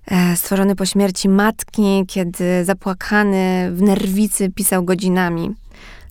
E, 0.07 0.35
stworzony 0.35 0.75
po 0.75 0.85
śmierci 0.85 1.29
matki, 1.29 2.05
kiedy 2.07 2.65
zapłakany 2.65 3.71
w 3.71 3.81
nerwicy 3.81 4.49
pisał 4.49 4.83
godzinami. 4.83 5.55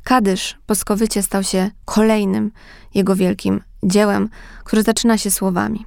Kadysz 0.04 0.58
po 0.66 0.74
skowycie 0.74 1.22
stał 1.22 1.42
się 1.42 1.70
kolejnym 1.84 2.50
jego 2.94 3.16
wielkim 3.16 3.60
dziełem, 3.82 4.28
które 4.64 4.82
zaczyna 4.82 5.18
się 5.18 5.30
słowami. 5.30 5.86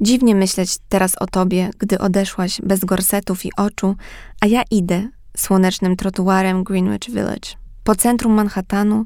Dziwnie 0.00 0.34
myśleć 0.34 0.78
teraz 0.88 1.16
o 1.20 1.26
tobie, 1.26 1.70
gdy 1.78 1.98
odeszłaś 1.98 2.60
bez 2.62 2.84
gorsetów 2.84 3.44
i 3.44 3.50
oczu, 3.56 3.96
a 4.40 4.46
ja 4.46 4.62
idę 4.70 5.08
słonecznym 5.36 5.96
trotuarem 5.96 6.64
Greenwich 6.64 7.10
Village. 7.10 7.50
Po 7.84 7.94
centrum 7.94 8.32
Manhattanu, 8.32 9.04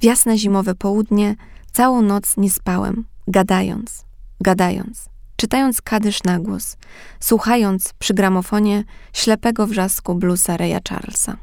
w 0.00 0.04
jasne 0.04 0.38
zimowe 0.38 0.74
południe, 0.74 1.34
całą 1.72 2.02
noc 2.02 2.36
nie 2.36 2.50
spałem, 2.50 3.04
gadając, 3.28 4.04
gadając 4.40 5.08
czytając 5.38 5.82
kadysz 5.82 6.22
na 6.22 6.38
głos, 6.38 6.76
słuchając 7.20 7.92
przy 7.98 8.14
gramofonie 8.14 8.84
ślepego 9.12 9.66
wrzasku 9.66 10.14
bluesa 10.14 10.56
Raya 10.56 10.80
Charlesa. 10.88 11.36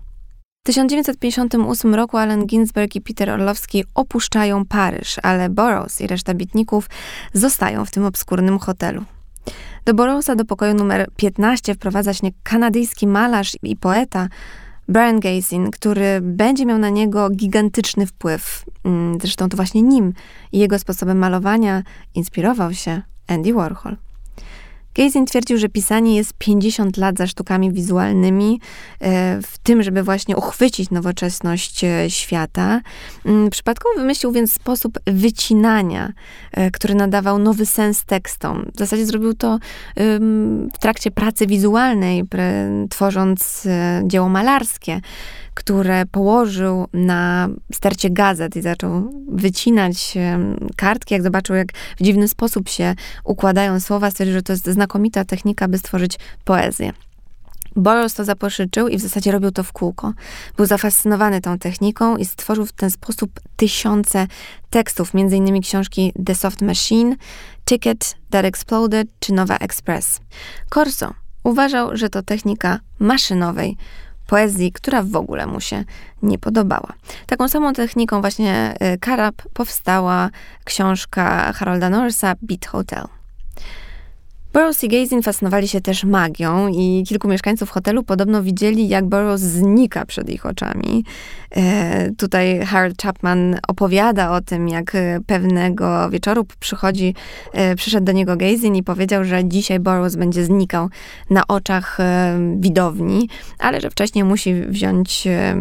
W 0.63 0.65
1958 0.65 1.95
roku 1.95 2.17
Allen 2.17 2.45
Ginsberg 2.45 2.95
i 2.95 3.01
Peter 3.01 3.29
Orlowski 3.29 3.83
opuszczają 3.93 4.65
Paryż, 4.65 5.15
ale 5.23 5.49
Burroughs 5.49 6.01
i 6.01 6.07
reszta 6.07 6.33
bitników 6.33 6.89
zostają 7.33 7.85
w 7.85 7.91
tym 7.91 8.05
obskurnym 8.05 8.59
hotelu. 8.59 9.05
Do 9.85 9.93
Burroughsa 9.93 10.35
do 10.35 10.45
pokoju 10.45 10.73
numer 10.73 11.07
15 11.15 11.73
wprowadza 11.73 12.13
się 12.13 12.27
kanadyjski 12.43 13.07
malarz 13.07 13.57
i 13.63 13.75
poeta 13.75 14.27
Brian 14.87 15.19
Gazin, 15.19 15.71
który 15.71 16.19
będzie 16.21 16.65
miał 16.65 16.77
na 16.77 16.89
niego 16.89 17.29
gigantyczny 17.29 18.05
wpływ. 18.05 18.65
Mm, 18.83 19.17
zresztą 19.21 19.49
to 19.49 19.55
właśnie 19.55 19.81
nim 19.81 20.13
i 20.51 20.59
jego 20.59 20.79
sposobem 20.79 21.17
malowania 21.17 21.83
inspirował 22.15 22.73
się 22.73 23.01
Andy 23.27 23.53
Warhol. 23.53 23.97
Gazin 24.95 25.25
twierdził, 25.25 25.57
że 25.57 25.69
pisanie 25.69 26.15
jest 26.15 26.33
50 26.37 26.97
lat 26.97 27.17
za 27.17 27.27
sztukami 27.27 27.71
wizualnymi, 27.71 28.59
e, 28.99 29.39
w 29.41 29.57
tym, 29.57 29.83
żeby 29.83 30.03
właśnie 30.03 30.35
uchwycić 30.35 30.91
nowoczesność 30.91 31.83
e, 31.83 32.09
świata. 32.09 32.81
Mm, 33.25 33.49
przypadkowo 33.49 33.99
wymyślił 33.99 34.31
więc 34.31 34.53
sposób 34.53 34.99
wycinania, 35.07 36.13
e, 36.51 36.71
który 36.71 36.95
nadawał 36.95 37.39
nowy 37.39 37.65
sens 37.65 38.05
tekstom. 38.05 38.71
W 38.75 38.79
zasadzie 38.79 39.05
zrobił 39.05 39.33
to 39.33 39.59
w 40.73 40.77
trakcie 40.79 41.11
pracy 41.11 41.47
wizualnej, 41.47 42.23
tworząc 42.89 43.67
dzieło 44.03 44.29
malarskie 44.29 45.01
które 45.55 46.05
położył 46.05 46.87
na 46.93 47.49
stercie 47.73 48.09
gazet 48.09 48.55
i 48.55 48.61
zaczął 48.61 49.23
wycinać 49.31 50.17
kartki, 50.75 51.13
jak 51.13 51.23
zobaczył, 51.23 51.55
jak 51.55 51.67
w 51.97 52.03
dziwny 52.03 52.27
sposób 52.27 52.69
się 52.69 52.95
układają 53.23 53.79
słowa, 53.79 54.11
stwierdził, 54.11 54.33
że 54.33 54.41
to 54.41 54.53
jest 54.53 54.67
znakomita 54.67 55.25
technika, 55.25 55.67
by 55.67 55.77
stworzyć 55.77 56.19
poezję. 56.43 56.93
Boros 57.75 58.13
to 58.13 58.23
zaposzyczył 58.23 58.87
i 58.87 58.97
w 58.97 59.01
zasadzie 59.01 59.31
robił 59.31 59.51
to 59.51 59.63
w 59.63 59.71
kółko. 59.71 60.13
Był 60.57 60.65
zafascynowany 60.65 61.41
tą 61.41 61.57
techniką 61.57 62.17
i 62.17 62.25
stworzył 62.25 62.65
w 62.65 62.71
ten 62.71 62.91
sposób 62.91 63.31
tysiące 63.55 64.27
tekstów, 64.69 65.15
innymi 65.15 65.61
książki 65.61 66.13
The 66.25 66.35
Soft 66.35 66.61
Machine, 66.61 67.15
Ticket 67.65 68.15
That 68.29 68.45
Exploded 68.45 69.07
czy 69.19 69.33
Nowa 69.33 69.57
Express. 69.57 70.19
Corso 70.73 71.13
uważał, 71.43 71.97
że 71.97 72.09
to 72.09 72.23
technika 72.23 72.79
maszynowej 72.99 73.77
poezji, 74.27 74.71
która 74.71 75.03
w 75.03 75.15
ogóle 75.15 75.47
mu 75.47 75.59
się 75.59 75.83
nie 76.21 76.37
podobała. 76.37 76.93
Taką 77.27 77.47
samą 77.47 77.73
techniką 77.73 78.21
właśnie 78.21 78.75
y, 78.93 78.97
Karab 78.97 79.35
powstała 79.53 80.29
książka 80.63 81.53
Harolda 81.53 81.89
Norrisa 81.89 82.35
Beat 82.41 82.65
Hotel. 82.65 83.07
Burroughs 84.55 84.83
i 84.83 84.87
Gazin 84.87 85.21
fascynowali 85.21 85.67
się 85.67 85.81
też 85.81 86.03
magią 86.03 86.67
i 86.67 87.03
kilku 87.07 87.27
mieszkańców 87.27 87.69
hotelu 87.69 88.03
podobno 88.03 88.43
widzieli, 88.43 88.87
jak 88.87 89.05
Burroughs 89.05 89.41
znika 89.41 90.05
przed 90.05 90.29
ich 90.29 90.45
oczami. 90.45 91.03
E, 91.55 92.11
tutaj 92.11 92.65
Harold 92.65 93.01
Chapman 93.01 93.59
opowiada 93.67 94.31
o 94.31 94.41
tym, 94.41 94.69
jak 94.69 94.97
pewnego 95.27 96.09
wieczoru 96.09 96.45
przychodzi, 96.59 97.15
e, 97.53 97.75
przyszedł 97.75 98.05
do 98.05 98.11
niego 98.11 98.37
Gazin 98.37 98.75
i 98.75 98.83
powiedział, 98.83 99.23
że 99.23 99.45
dzisiaj 99.45 99.79
Burroughs 99.79 100.15
będzie 100.15 100.45
znikał 100.45 100.89
na 101.29 101.47
oczach 101.47 101.99
e, 101.99 102.39
widowni, 102.57 103.29
ale 103.59 103.81
że 103.81 103.89
wcześniej 103.89 104.23
musi 104.23 104.53
wziąć 104.53 105.27
e, 105.27 105.55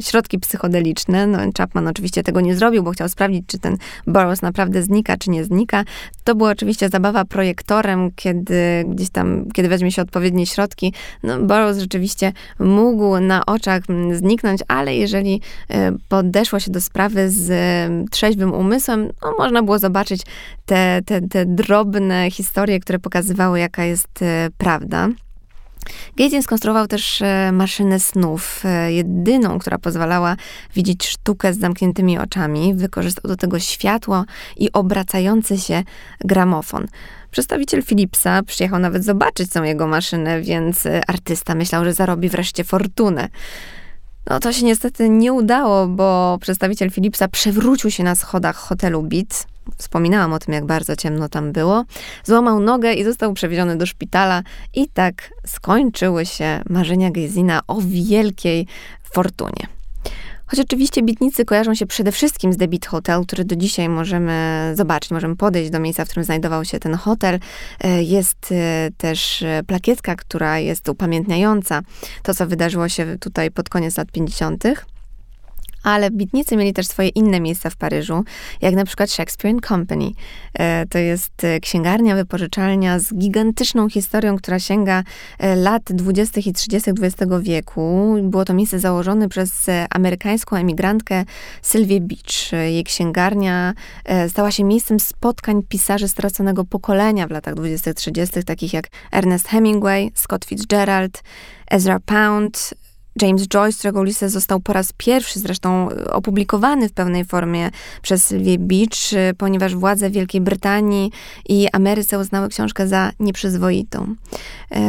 środki 0.00 0.38
psychodeliczne. 0.38 1.26
No, 1.26 1.38
Chapman 1.58 1.88
oczywiście 1.88 2.22
tego 2.22 2.40
nie 2.40 2.56
zrobił, 2.56 2.82
bo 2.82 2.90
chciał 2.90 3.08
sprawdzić, 3.08 3.44
czy 3.46 3.58
ten 3.58 3.76
Burroughs 4.06 4.42
naprawdę 4.42 4.82
znika, 4.82 5.16
czy 5.16 5.30
nie 5.30 5.44
znika. 5.44 5.84
To 6.24 6.34
była 6.34 6.50
oczywiście 6.50 6.88
zabawa 6.88 7.24
projektorem, 7.24 8.10
kiedy 8.16 8.84
gdzieś 8.88 9.10
tam, 9.10 9.48
kiedy 9.54 9.68
weźmie 9.68 9.92
się 9.92 10.02
odpowiednie 10.02 10.46
środki, 10.46 10.92
no 11.22 11.38
Burroughs 11.38 11.78
rzeczywiście 11.78 12.32
mógł 12.58 13.20
na 13.20 13.46
oczach 13.46 13.82
mm, 13.88 14.16
zniknąć, 14.16 14.60
ale 14.68 14.96
jeżeli 14.96 15.40
e, 15.70 15.92
podeszło 16.08 16.60
się 16.60 16.70
do 16.70 16.80
sprawy 16.80 17.30
z 17.30 17.50
e, 17.50 18.04
trzeźwym 18.10 18.52
umysłem, 18.52 19.08
no 19.22 19.34
można 19.38 19.62
było 19.62 19.78
zobaczyć 19.78 20.22
te, 20.66 21.00
te, 21.06 21.20
te 21.20 21.46
drobne 21.46 22.30
historie, 22.30 22.80
które 22.80 22.98
pokazywały, 22.98 23.60
jaka 23.60 23.84
jest 23.84 24.22
e, 24.22 24.48
prawda. 24.58 25.08
Gaten 26.16 26.42
skonstruował 26.42 26.86
też 26.86 27.22
e, 27.22 27.52
maszynę 27.52 28.00
snów, 28.00 28.62
e, 28.64 28.92
jedyną, 28.92 29.58
która 29.58 29.78
pozwalała 29.78 30.36
widzieć 30.74 31.06
sztukę 31.06 31.54
z 31.54 31.58
zamkniętymi 31.58 32.18
oczami. 32.18 32.74
Wykorzystał 32.74 33.28
do 33.28 33.36
tego 33.36 33.58
światło 33.58 34.24
i 34.56 34.72
obracający 34.72 35.58
się 35.58 35.82
gramofon. 36.20 36.86
Przedstawiciel 37.30 37.82
Philipsa 37.82 38.42
przyjechał 38.42 38.78
nawet 38.78 39.04
zobaczyć 39.04 39.50
tą 39.50 39.62
jego 39.62 39.86
maszynę, 39.86 40.40
więc 40.40 40.86
e, 40.86 41.00
artysta 41.06 41.54
myślał, 41.54 41.84
że 41.84 41.92
zarobi 41.92 42.28
wreszcie 42.28 42.64
fortunę. 42.64 43.28
No 44.30 44.40
to 44.40 44.52
się 44.52 44.64
niestety 44.64 45.08
nie 45.08 45.32
udało, 45.32 45.86
bo 45.86 46.38
przedstawiciel 46.40 46.90
Philipsa 46.90 47.28
przewrócił 47.28 47.90
się 47.90 48.04
na 48.04 48.14
schodach 48.14 48.56
hotelu 48.56 49.02
Beat. 49.02 49.46
Wspominałam 49.78 50.32
o 50.32 50.38
tym, 50.38 50.54
jak 50.54 50.66
bardzo 50.66 50.96
ciemno 50.96 51.28
tam 51.28 51.52
było. 51.52 51.84
Złamał 52.24 52.60
nogę 52.60 52.92
i 52.92 53.04
został 53.04 53.32
przewieziony 53.32 53.76
do 53.76 53.86
szpitala. 53.86 54.42
I 54.74 54.88
tak 54.88 55.30
skończyły 55.46 56.26
się 56.26 56.62
marzenia 56.68 57.10
Gezina 57.10 57.60
o 57.66 57.78
wielkiej 57.80 58.66
fortunie. 59.12 59.76
Choć 60.46 60.60
oczywiście 60.60 61.02
bitnicy 61.02 61.44
kojarzą 61.44 61.74
się 61.74 61.86
przede 61.86 62.12
wszystkim 62.12 62.52
z 62.52 62.56
Beat 62.56 62.86
Hotel, 62.86 63.26
który 63.26 63.44
do 63.44 63.56
dzisiaj 63.56 63.88
możemy 63.88 64.72
zobaczyć, 64.76 65.10
możemy 65.10 65.36
podejść 65.36 65.70
do 65.70 65.80
miejsca, 65.80 66.04
w 66.04 66.08
którym 66.08 66.24
znajdował 66.24 66.64
się 66.64 66.80
ten 66.80 66.94
hotel. 66.94 67.38
E, 67.80 68.02
jest 68.02 68.52
e, 68.52 68.88
też 68.96 69.42
e, 69.42 69.62
plakietka, 69.66 70.16
która 70.16 70.58
jest 70.58 70.88
upamiętniająca 70.88 71.82
to, 72.22 72.34
co 72.34 72.46
wydarzyło 72.46 72.88
się 72.88 73.16
tutaj 73.20 73.50
pod 73.50 73.68
koniec 73.68 73.96
lat 73.96 74.12
50 74.12 74.64
ale 75.86 76.10
bitnicy 76.10 76.56
mieli 76.56 76.72
też 76.72 76.86
swoje 76.86 77.08
inne 77.08 77.40
miejsca 77.40 77.70
w 77.70 77.76
Paryżu, 77.76 78.24
jak 78.60 78.74
na 78.74 78.84
przykład 78.84 79.10
Shakespeare 79.10 79.60
Company. 79.68 80.10
E, 80.54 80.86
to 80.86 80.98
jest 80.98 81.44
e, 81.44 81.60
księgarnia, 81.60 82.16
wypożyczalnia 82.16 82.98
z 82.98 83.14
gigantyczną 83.14 83.88
historią, 83.88 84.36
która 84.36 84.58
sięga 84.58 85.02
e, 85.38 85.56
lat 85.56 85.82
20. 85.90 86.40
i 86.46 86.52
30. 86.52 86.90
XX 86.90 87.32
wieku. 87.40 88.16
Było 88.22 88.44
to 88.44 88.54
miejsce 88.54 88.78
założone 88.78 89.28
przez 89.28 89.66
amerykańską 89.90 90.56
emigrantkę 90.56 91.24
Sylwię 91.62 92.00
Beach. 92.00 92.52
Jej 92.52 92.84
księgarnia 92.84 93.74
stała 94.28 94.50
się 94.50 94.64
miejscem 94.64 95.00
spotkań 95.00 95.62
pisarzy 95.68 96.08
straconego 96.08 96.64
pokolenia 96.64 97.26
w 97.26 97.30
latach 97.30 97.54
20-30, 97.54 98.44
takich 98.44 98.72
jak 98.72 98.88
Ernest 99.12 99.48
Hemingway, 99.48 100.12
Scott 100.14 100.44
Fitzgerald, 100.44 101.22
Ezra 101.70 102.00
Pound, 102.00 102.74
James 103.22 103.48
Joyce, 103.48 103.78
którego 103.78 104.00
Ulysses 104.00 104.32
został 104.32 104.60
po 104.60 104.72
raz 104.72 104.92
pierwszy 104.96 105.38
zresztą 105.38 105.90
e, 105.90 106.12
opublikowany 106.12 106.88
w 106.88 106.92
pełnej 106.92 107.24
formie 107.24 107.70
przez 108.02 108.24
Sylwię 108.24 108.58
Beach, 108.58 109.12
e, 109.12 109.34
ponieważ 109.34 109.74
władze 109.74 110.10
Wielkiej 110.10 110.40
Brytanii 110.40 111.10
i 111.48 111.68
Ameryce 111.72 112.18
uznały 112.18 112.48
książkę 112.48 112.88
za 112.88 113.12
nieprzyzwoitą. 113.20 114.14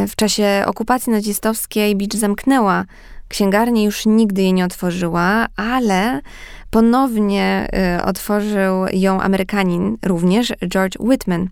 W 0.07 0.15
czasie 0.15 0.63
okupacji 0.65 1.11
nazistowskiej 1.11 1.95
Beach 1.95 2.13
zamknęła 2.13 2.85
księgarnię, 3.27 3.83
już 3.83 4.05
nigdy 4.05 4.41
jej 4.41 4.53
nie 4.53 4.65
otworzyła, 4.65 5.47
ale 5.55 6.21
Ponownie 6.71 7.67
y, 7.97 8.03
otworzył 8.03 8.85
ją 8.93 9.21
Amerykanin 9.21 9.97
również, 10.05 10.53
George 10.67 10.99
Whitman, 10.99 11.41
y, 11.43 11.49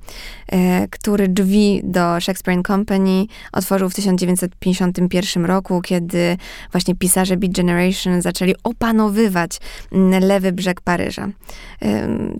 który 0.91 1.27
drzwi 1.27 1.81
do 1.83 2.19
Shakespeare 2.19 2.63
Company 2.67 3.25
otworzył 3.51 3.89
w 3.89 3.95
1951 3.95 5.45
roku, 5.45 5.81
kiedy 5.81 6.37
właśnie 6.71 6.95
pisarze 6.95 7.37
Beat 7.37 7.53
Generation 7.53 8.21
zaczęli 8.21 8.55
opanowywać 8.63 9.59
mm, 9.91 10.23
lewy 10.23 10.51
brzeg 10.51 10.81
Paryża. 10.81 11.27
Y, 11.27 11.31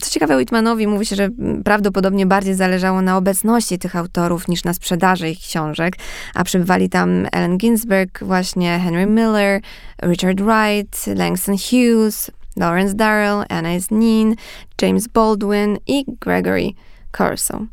co 0.01 0.09
ciekawe, 0.09 0.37
Whitmanowi 0.37 0.87
mówi 0.87 1.05
się, 1.05 1.15
że 1.15 1.29
prawdopodobnie 1.63 2.25
bardziej 2.25 2.55
zależało 2.55 3.01
na 3.01 3.17
obecności 3.17 3.79
tych 3.79 3.95
autorów 3.95 4.47
niż 4.47 4.63
na 4.63 4.73
sprzedaży 4.73 5.29
ich 5.29 5.39
książek, 5.39 5.95
a 6.33 6.43
przybywali 6.43 6.89
tam 6.89 7.27
Allen 7.31 7.57
Ginsberg, 7.57 8.23
właśnie 8.23 8.79
Henry 8.79 9.05
Miller, 9.05 9.61
Richard 10.03 10.41
Wright, 10.41 11.07
Langston 11.07 11.55
Hughes, 11.57 12.31
Lawrence 12.55 12.95
Darrell, 12.95 13.43
Anais 13.49 13.91
Nin, 13.91 14.35
James 14.81 15.07
Baldwin 15.07 15.77
i 15.87 16.05
Gregory 16.19 16.73
Corso. 17.17 17.65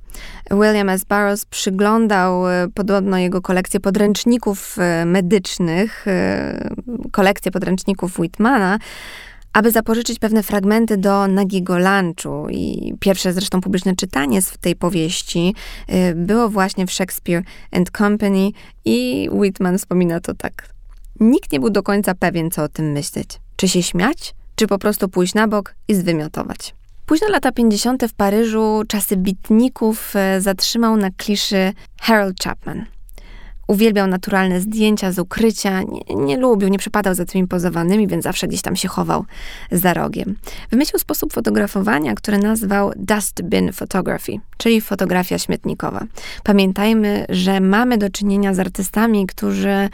William 0.50 0.88
S. 0.88 1.04
Burroughs 1.04 1.44
przyglądał 1.44 2.48
e, 2.48 2.68
podobno 2.74 3.18
jego 3.18 3.42
kolekcję 3.42 3.80
podręczników 3.80 4.76
e, 4.78 5.04
medycznych, 5.04 6.08
e, 6.08 6.74
kolekcję 7.12 7.52
podręczników 7.52 8.18
Whitmana, 8.18 8.78
aby 9.52 9.70
zapożyczyć 9.70 10.18
pewne 10.18 10.42
fragmenty 10.42 10.96
do 10.96 11.28
nagiego 11.28 11.78
lunchu. 11.78 12.46
I 12.50 12.94
pierwsze 13.00 13.32
zresztą 13.32 13.60
publiczne 13.60 13.96
czytanie 13.96 14.42
z 14.42 14.58
tej 14.58 14.76
powieści 14.76 15.54
było 16.14 16.48
właśnie 16.48 16.86
w 16.86 16.92
Shakespeare 16.92 17.42
and 17.72 17.90
Company 17.90 18.50
i 18.84 19.28
Whitman 19.32 19.78
wspomina 19.78 20.20
to 20.20 20.34
tak. 20.34 20.68
Nikt 21.20 21.52
nie 21.52 21.60
był 21.60 21.70
do 21.70 21.82
końca 21.82 22.14
pewien, 22.14 22.50
co 22.50 22.62
o 22.62 22.68
tym 22.68 22.92
myśleć. 22.92 23.28
Czy 23.56 23.68
się 23.68 23.82
śmiać? 23.82 24.34
Czy 24.54 24.66
po 24.66 24.78
prostu 24.78 25.08
pójść 25.08 25.34
na 25.34 25.48
bok 25.48 25.74
i 25.88 25.94
zwymiotować. 25.94 26.74
Późne 27.06 27.28
lata 27.28 27.52
50. 27.52 28.04
w 28.08 28.14
Paryżu 28.14 28.82
czasy 28.88 29.16
bitników 29.16 30.16
e, 30.16 30.40
zatrzymał 30.40 30.96
na 30.96 31.10
kliszy 31.10 31.72
Harold 32.00 32.36
Chapman. 32.44 32.86
Uwielbiał 33.66 34.06
naturalne 34.06 34.60
zdjęcia 34.60 35.12
z 35.12 35.18
ukrycia, 35.18 35.82
nie, 35.82 36.14
nie, 36.16 36.36
lubił, 36.36 36.68
nie 36.68 36.78
przypadał 36.78 37.14
za 37.14 37.24
tymi 37.24 37.48
pozowanymi, 37.48 38.08
więc 38.08 38.24
zawsze 38.24 38.48
gdzieś 38.48 38.62
tam 38.62 38.76
się 38.76 38.88
chował 38.88 39.24
za 39.70 39.94
rogiem. 39.94 40.36
Wymyślił 40.70 40.98
sposób 40.98 41.32
fotografowania, 41.32 42.14
który 42.14 42.38
nazwał 42.38 42.92
dustbin 42.96 43.72
photography, 43.72 44.32
czyli 44.56 44.80
fotografia 44.80 45.38
śmietnikowa. 45.38 46.04
Pamiętajmy, 46.42 47.26
że 47.28 47.60
mamy 47.60 47.98
do 47.98 48.10
czynienia 48.10 48.54
z 48.54 48.58
artystami, 48.58 49.26
którzy 49.26 49.88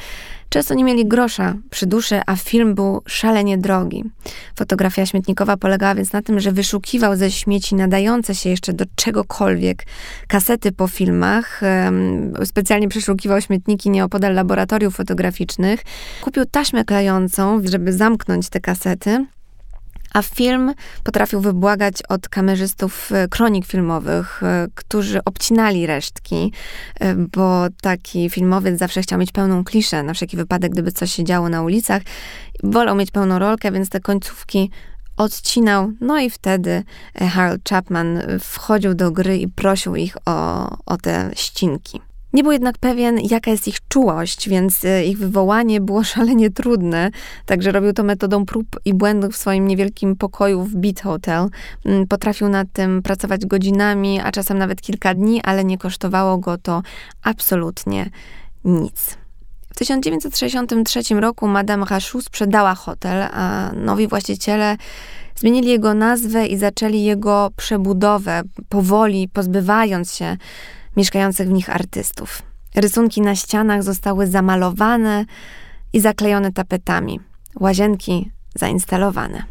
Często 0.48 0.74
nie 0.74 0.84
mieli 0.84 1.06
grosza 1.06 1.54
przy 1.70 1.86
duszy, 1.86 2.20
a 2.26 2.36
film 2.36 2.74
był 2.74 3.02
szalenie 3.06 3.58
drogi. 3.58 4.04
Fotografia 4.56 5.06
śmietnikowa 5.06 5.56
polegała 5.56 5.94
więc 5.94 6.12
na 6.12 6.22
tym, 6.22 6.40
że 6.40 6.52
wyszukiwał 6.52 7.16
ze 7.16 7.30
śmieci 7.30 7.74
nadające 7.74 8.34
się 8.34 8.50
jeszcze 8.50 8.72
do 8.72 8.84
czegokolwiek 8.94 9.86
kasety 10.28 10.72
po 10.72 10.88
filmach. 10.88 11.60
Specjalnie 12.44 12.88
przeszukiwał 12.88 13.40
śmietniki 13.40 13.90
nieopodal 13.90 14.34
laboratoriów 14.34 14.96
fotograficznych. 14.96 15.80
Kupił 16.20 16.44
taśmę 16.44 16.84
klejącą, 16.84 17.60
żeby 17.64 17.92
zamknąć 17.92 18.48
te 18.48 18.60
kasety. 18.60 19.26
A 20.14 20.22
film 20.22 20.74
potrafił 21.04 21.40
wybłagać 21.40 22.02
od 22.08 22.28
kamerzystów 22.28 23.12
e, 23.12 23.28
kronik 23.28 23.66
filmowych, 23.66 24.42
e, 24.42 24.66
którzy 24.74 25.24
obcinali 25.24 25.86
resztki, 25.86 26.52
e, 27.00 27.14
bo 27.14 27.66
taki 27.80 28.30
filmowiec 28.30 28.78
zawsze 28.78 29.02
chciał 29.02 29.18
mieć 29.18 29.32
pełną 29.32 29.64
kliszę, 29.64 30.02
na 30.02 30.14
wszelki 30.14 30.36
wypadek, 30.36 30.72
gdyby 30.72 30.92
coś 30.92 31.12
się 31.12 31.24
działo 31.24 31.48
na 31.48 31.62
ulicach. 31.62 32.02
Wolał 32.62 32.96
mieć 32.96 33.10
pełną 33.10 33.38
rolkę, 33.38 33.72
więc 33.72 33.88
te 33.88 34.00
końcówki 34.00 34.70
odcinał. 35.16 35.92
No 36.00 36.18
i 36.18 36.30
wtedy 36.30 36.82
Harold 37.14 37.68
Chapman 37.68 38.22
wchodził 38.40 38.94
do 38.94 39.10
gry 39.10 39.38
i 39.38 39.48
prosił 39.48 39.96
ich 39.96 40.16
o, 40.26 40.68
o 40.86 40.96
te 40.96 41.30
ścinki. 41.34 42.00
Nie 42.32 42.42
był 42.42 42.52
jednak 42.52 42.78
pewien, 42.78 43.18
jaka 43.30 43.50
jest 43.50 43.68
ich 43.68 43.88
czułość, 43.88 44.48
więc 44.48 44.84
e, 44.84 45.04
ich 45.04 45.18
wywołanie 45.18 45.80
było 45.80 46.04
szalenie 46.14 46.50
trudne. 46.50 47.10
Także 47.46 47.72
robił 47.72 47.92
to 47.92 48.02
metodą 48.02 48.46
prób 48.46 48.66
i 48.84 48.94
błędów 48.94 49.34
w 49.34 49.36
swoim 49.36 49.66
niewielkim 49.66 50.16
pokoju 50.16 50.64
w 50.64 50.74
Beat 50.74 51.00
Hotel. 51.00 51.48
Mm, 51.84 52.06
potrafił 52.06 52.48
nad 52.48 52.68
tym 52.72 53.02
pracować 53.02 53.46
godzinami, 53.46 54.20
a 54.20 54.32
czasem 54.32 54.58
nawet 54.58 54.80
kilka 54.80 55.14
dni, 55.14 55.42
ale 55.42 55.64
nie 55.64 55.78
kosztowało 55.78 56.38
go 56.38 56.58
to 56.58 56.82
absolutnie 57.22 58.10
nic. 58.64 59.16
W 59.70 59.78
1963 59.78 61.14
roku 61.20 61.48
Madame 61.48 61.86
Rachou 61.90 62.20
sprzedała 62.20 62.74
hotel, 62.74 63.22
a 63.32 63.70
nowi 63.74 64.08
właściciele 64.08 64.76
zmienili 65.36 65.68
jego 65.68 65.94
nazwę 65.94 66.46
i 66.46 66.56
zaczęli 66.56 67.04
jego 67.04 67.50
przebudowę, 67.56 68.42
powoli 68.68 69.28
pozbywając 69.28 70.14
się 70.14 70.36
mieszkających 70.98 71.48
w 71.48 71.52
nich 71.52 71.70
artystów. 71.70 72.42
Rysunki 72.74 73.20
na 73.20 73.34
ścianach 73.34 73.82
zostały 73.82 74.26
zamalowane 74.26 75.24
i 75.92 76.00
zaklejone 76.00 76.52
tapetami, 76.52 77.20
łazienki 77.60 78.30
zainstalowane. 78.54 79.44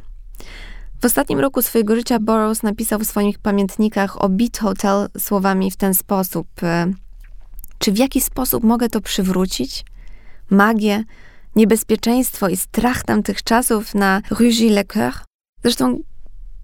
W 1.01 1.05
ostatnim 1.05 1.39
roku 1.39 1.61
swojego 1.61 1.95
życia 1.95 2.19
Burroughs 2.19 2.63
napisał 2.63 2.99
w 2.99 3.05
swoich 3.05 3.39
pamiętnikach 3.39 4.21
o 4.23 4.29
Beat 4.29 4.57
Hotel 4.57 5.07
słowami 5.19 5.71
w 5.71 5.77
ten 5.77 5.93
sposób. 5.93 6.47
E, 6.63 6.93
czy 7.77 7.91
w 7.91 7.97
jaki 7.97 8.21
sposób 8.21 8.63
mogę 8.63 8.89
to 8.89 9.01
przywrócić? 9.01 9.85
Magię, 10.49 11.03
niebezpieczeństwo 11.55 12.49
i 12.49 12.57
strach 12.57 13.03
tamtych 13.03 13.43
czasów 13.43 13.95
na 13.95 14.21
Rue 14.29 14.49
Gilles-le-Coeur? 14.49 15.13
Zresztą 15.63 15.99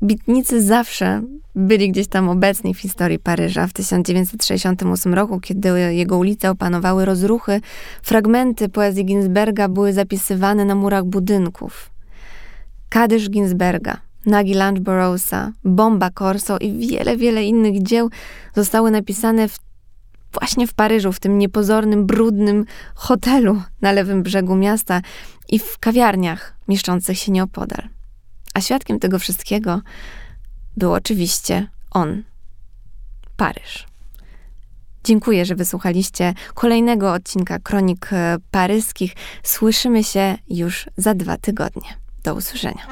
Bitnicy 0.01 0.61
zawsze 0.61 1.21
byli 1.55 1.91
gdzieś 1.91 2.07
tam 2.07 2.29
obecni 2.29 2.73
w 2.73 2.79
historii 2.79 3.19
Paryża. 3.19 3.67
W 3.67 3.73
1968 3.73 5.13
roku, 5.13 5.39
kiedy 5.39 5.69
jego 5.69 6.17
ulice 6.17 6.51
opanowały 6.51 7.05
rozruchy, 7.05 7.61
fragmenty 8.01 8.69
poezji 8.69 9.05
Ginsberga 9.05 9.67
były 9.67 9.93
zapisywane 9.93 10.65
na 10.65 10.75
murach 10.75 11.03
budynków. 11.05 11.89
Kadysz 12.89 13.29
Ginsberga, 13.29 13.97
Nagi 14.25 14.53
Lunch 14.53 14.79
Burroughsa, 14.79 15.51
Bomba 15.63 16.09
Corso 16.11 16.57
i 16.57 16.87
wiele, 16.87 17.17
wiele 17.17 17.43
innych 17.43 17.83
dzieł 17.83 18.09
zostały 18.55 18.91
napisane 18.91 19.47
w, 19.47 19.59
właśnie 20.39 20.67
w 20.67 20.73
Paryżu, 20.73 21.11
w 21.11 21.19
tym 21.19 21.37
niepozornym, 21.37 22.05
brudnym 22.05 22.65
hotelu 22.95 23.61
na 23.81 23.91
lewym 23.91 24.23
brzegu 24.23 24.55
miasta 24.55 25.01
i 25.49 25.59
w 25.59 25.77
kawiarniach 25.79 26.55
mieszczących 26.67 27.17
się 27.17 27.31
nieopodal. 27.31 27.89
A 28.53 28.61
świadkiem 28.61 28.99
tego 28.99 29.19
wszystkiego 29.19 29.81
był 30.77 30.93
oczywiście 30.93 31.67
on, 31.91 32.23
Paryż. 33.37 33.85
Dziękuję, 35.03 35.45
że 35.45 35.55
wysłuchaliście 35.55 36.33
kolejnego 36.53 37.13
odcinka 37.13 37.59
Kronik 37.59 38.13
e, 38.13 38.37
Paryskich. 38.51 39.13
Słyszymy 39.43 40.03
się 40.03 40.37
już 40.49 40.89
za 40.97 41.13
dwa 41.13 41.37
tygodnie. 41.37 41.97
Do 42.23 42.35
usłyszenia. 42.35 42.87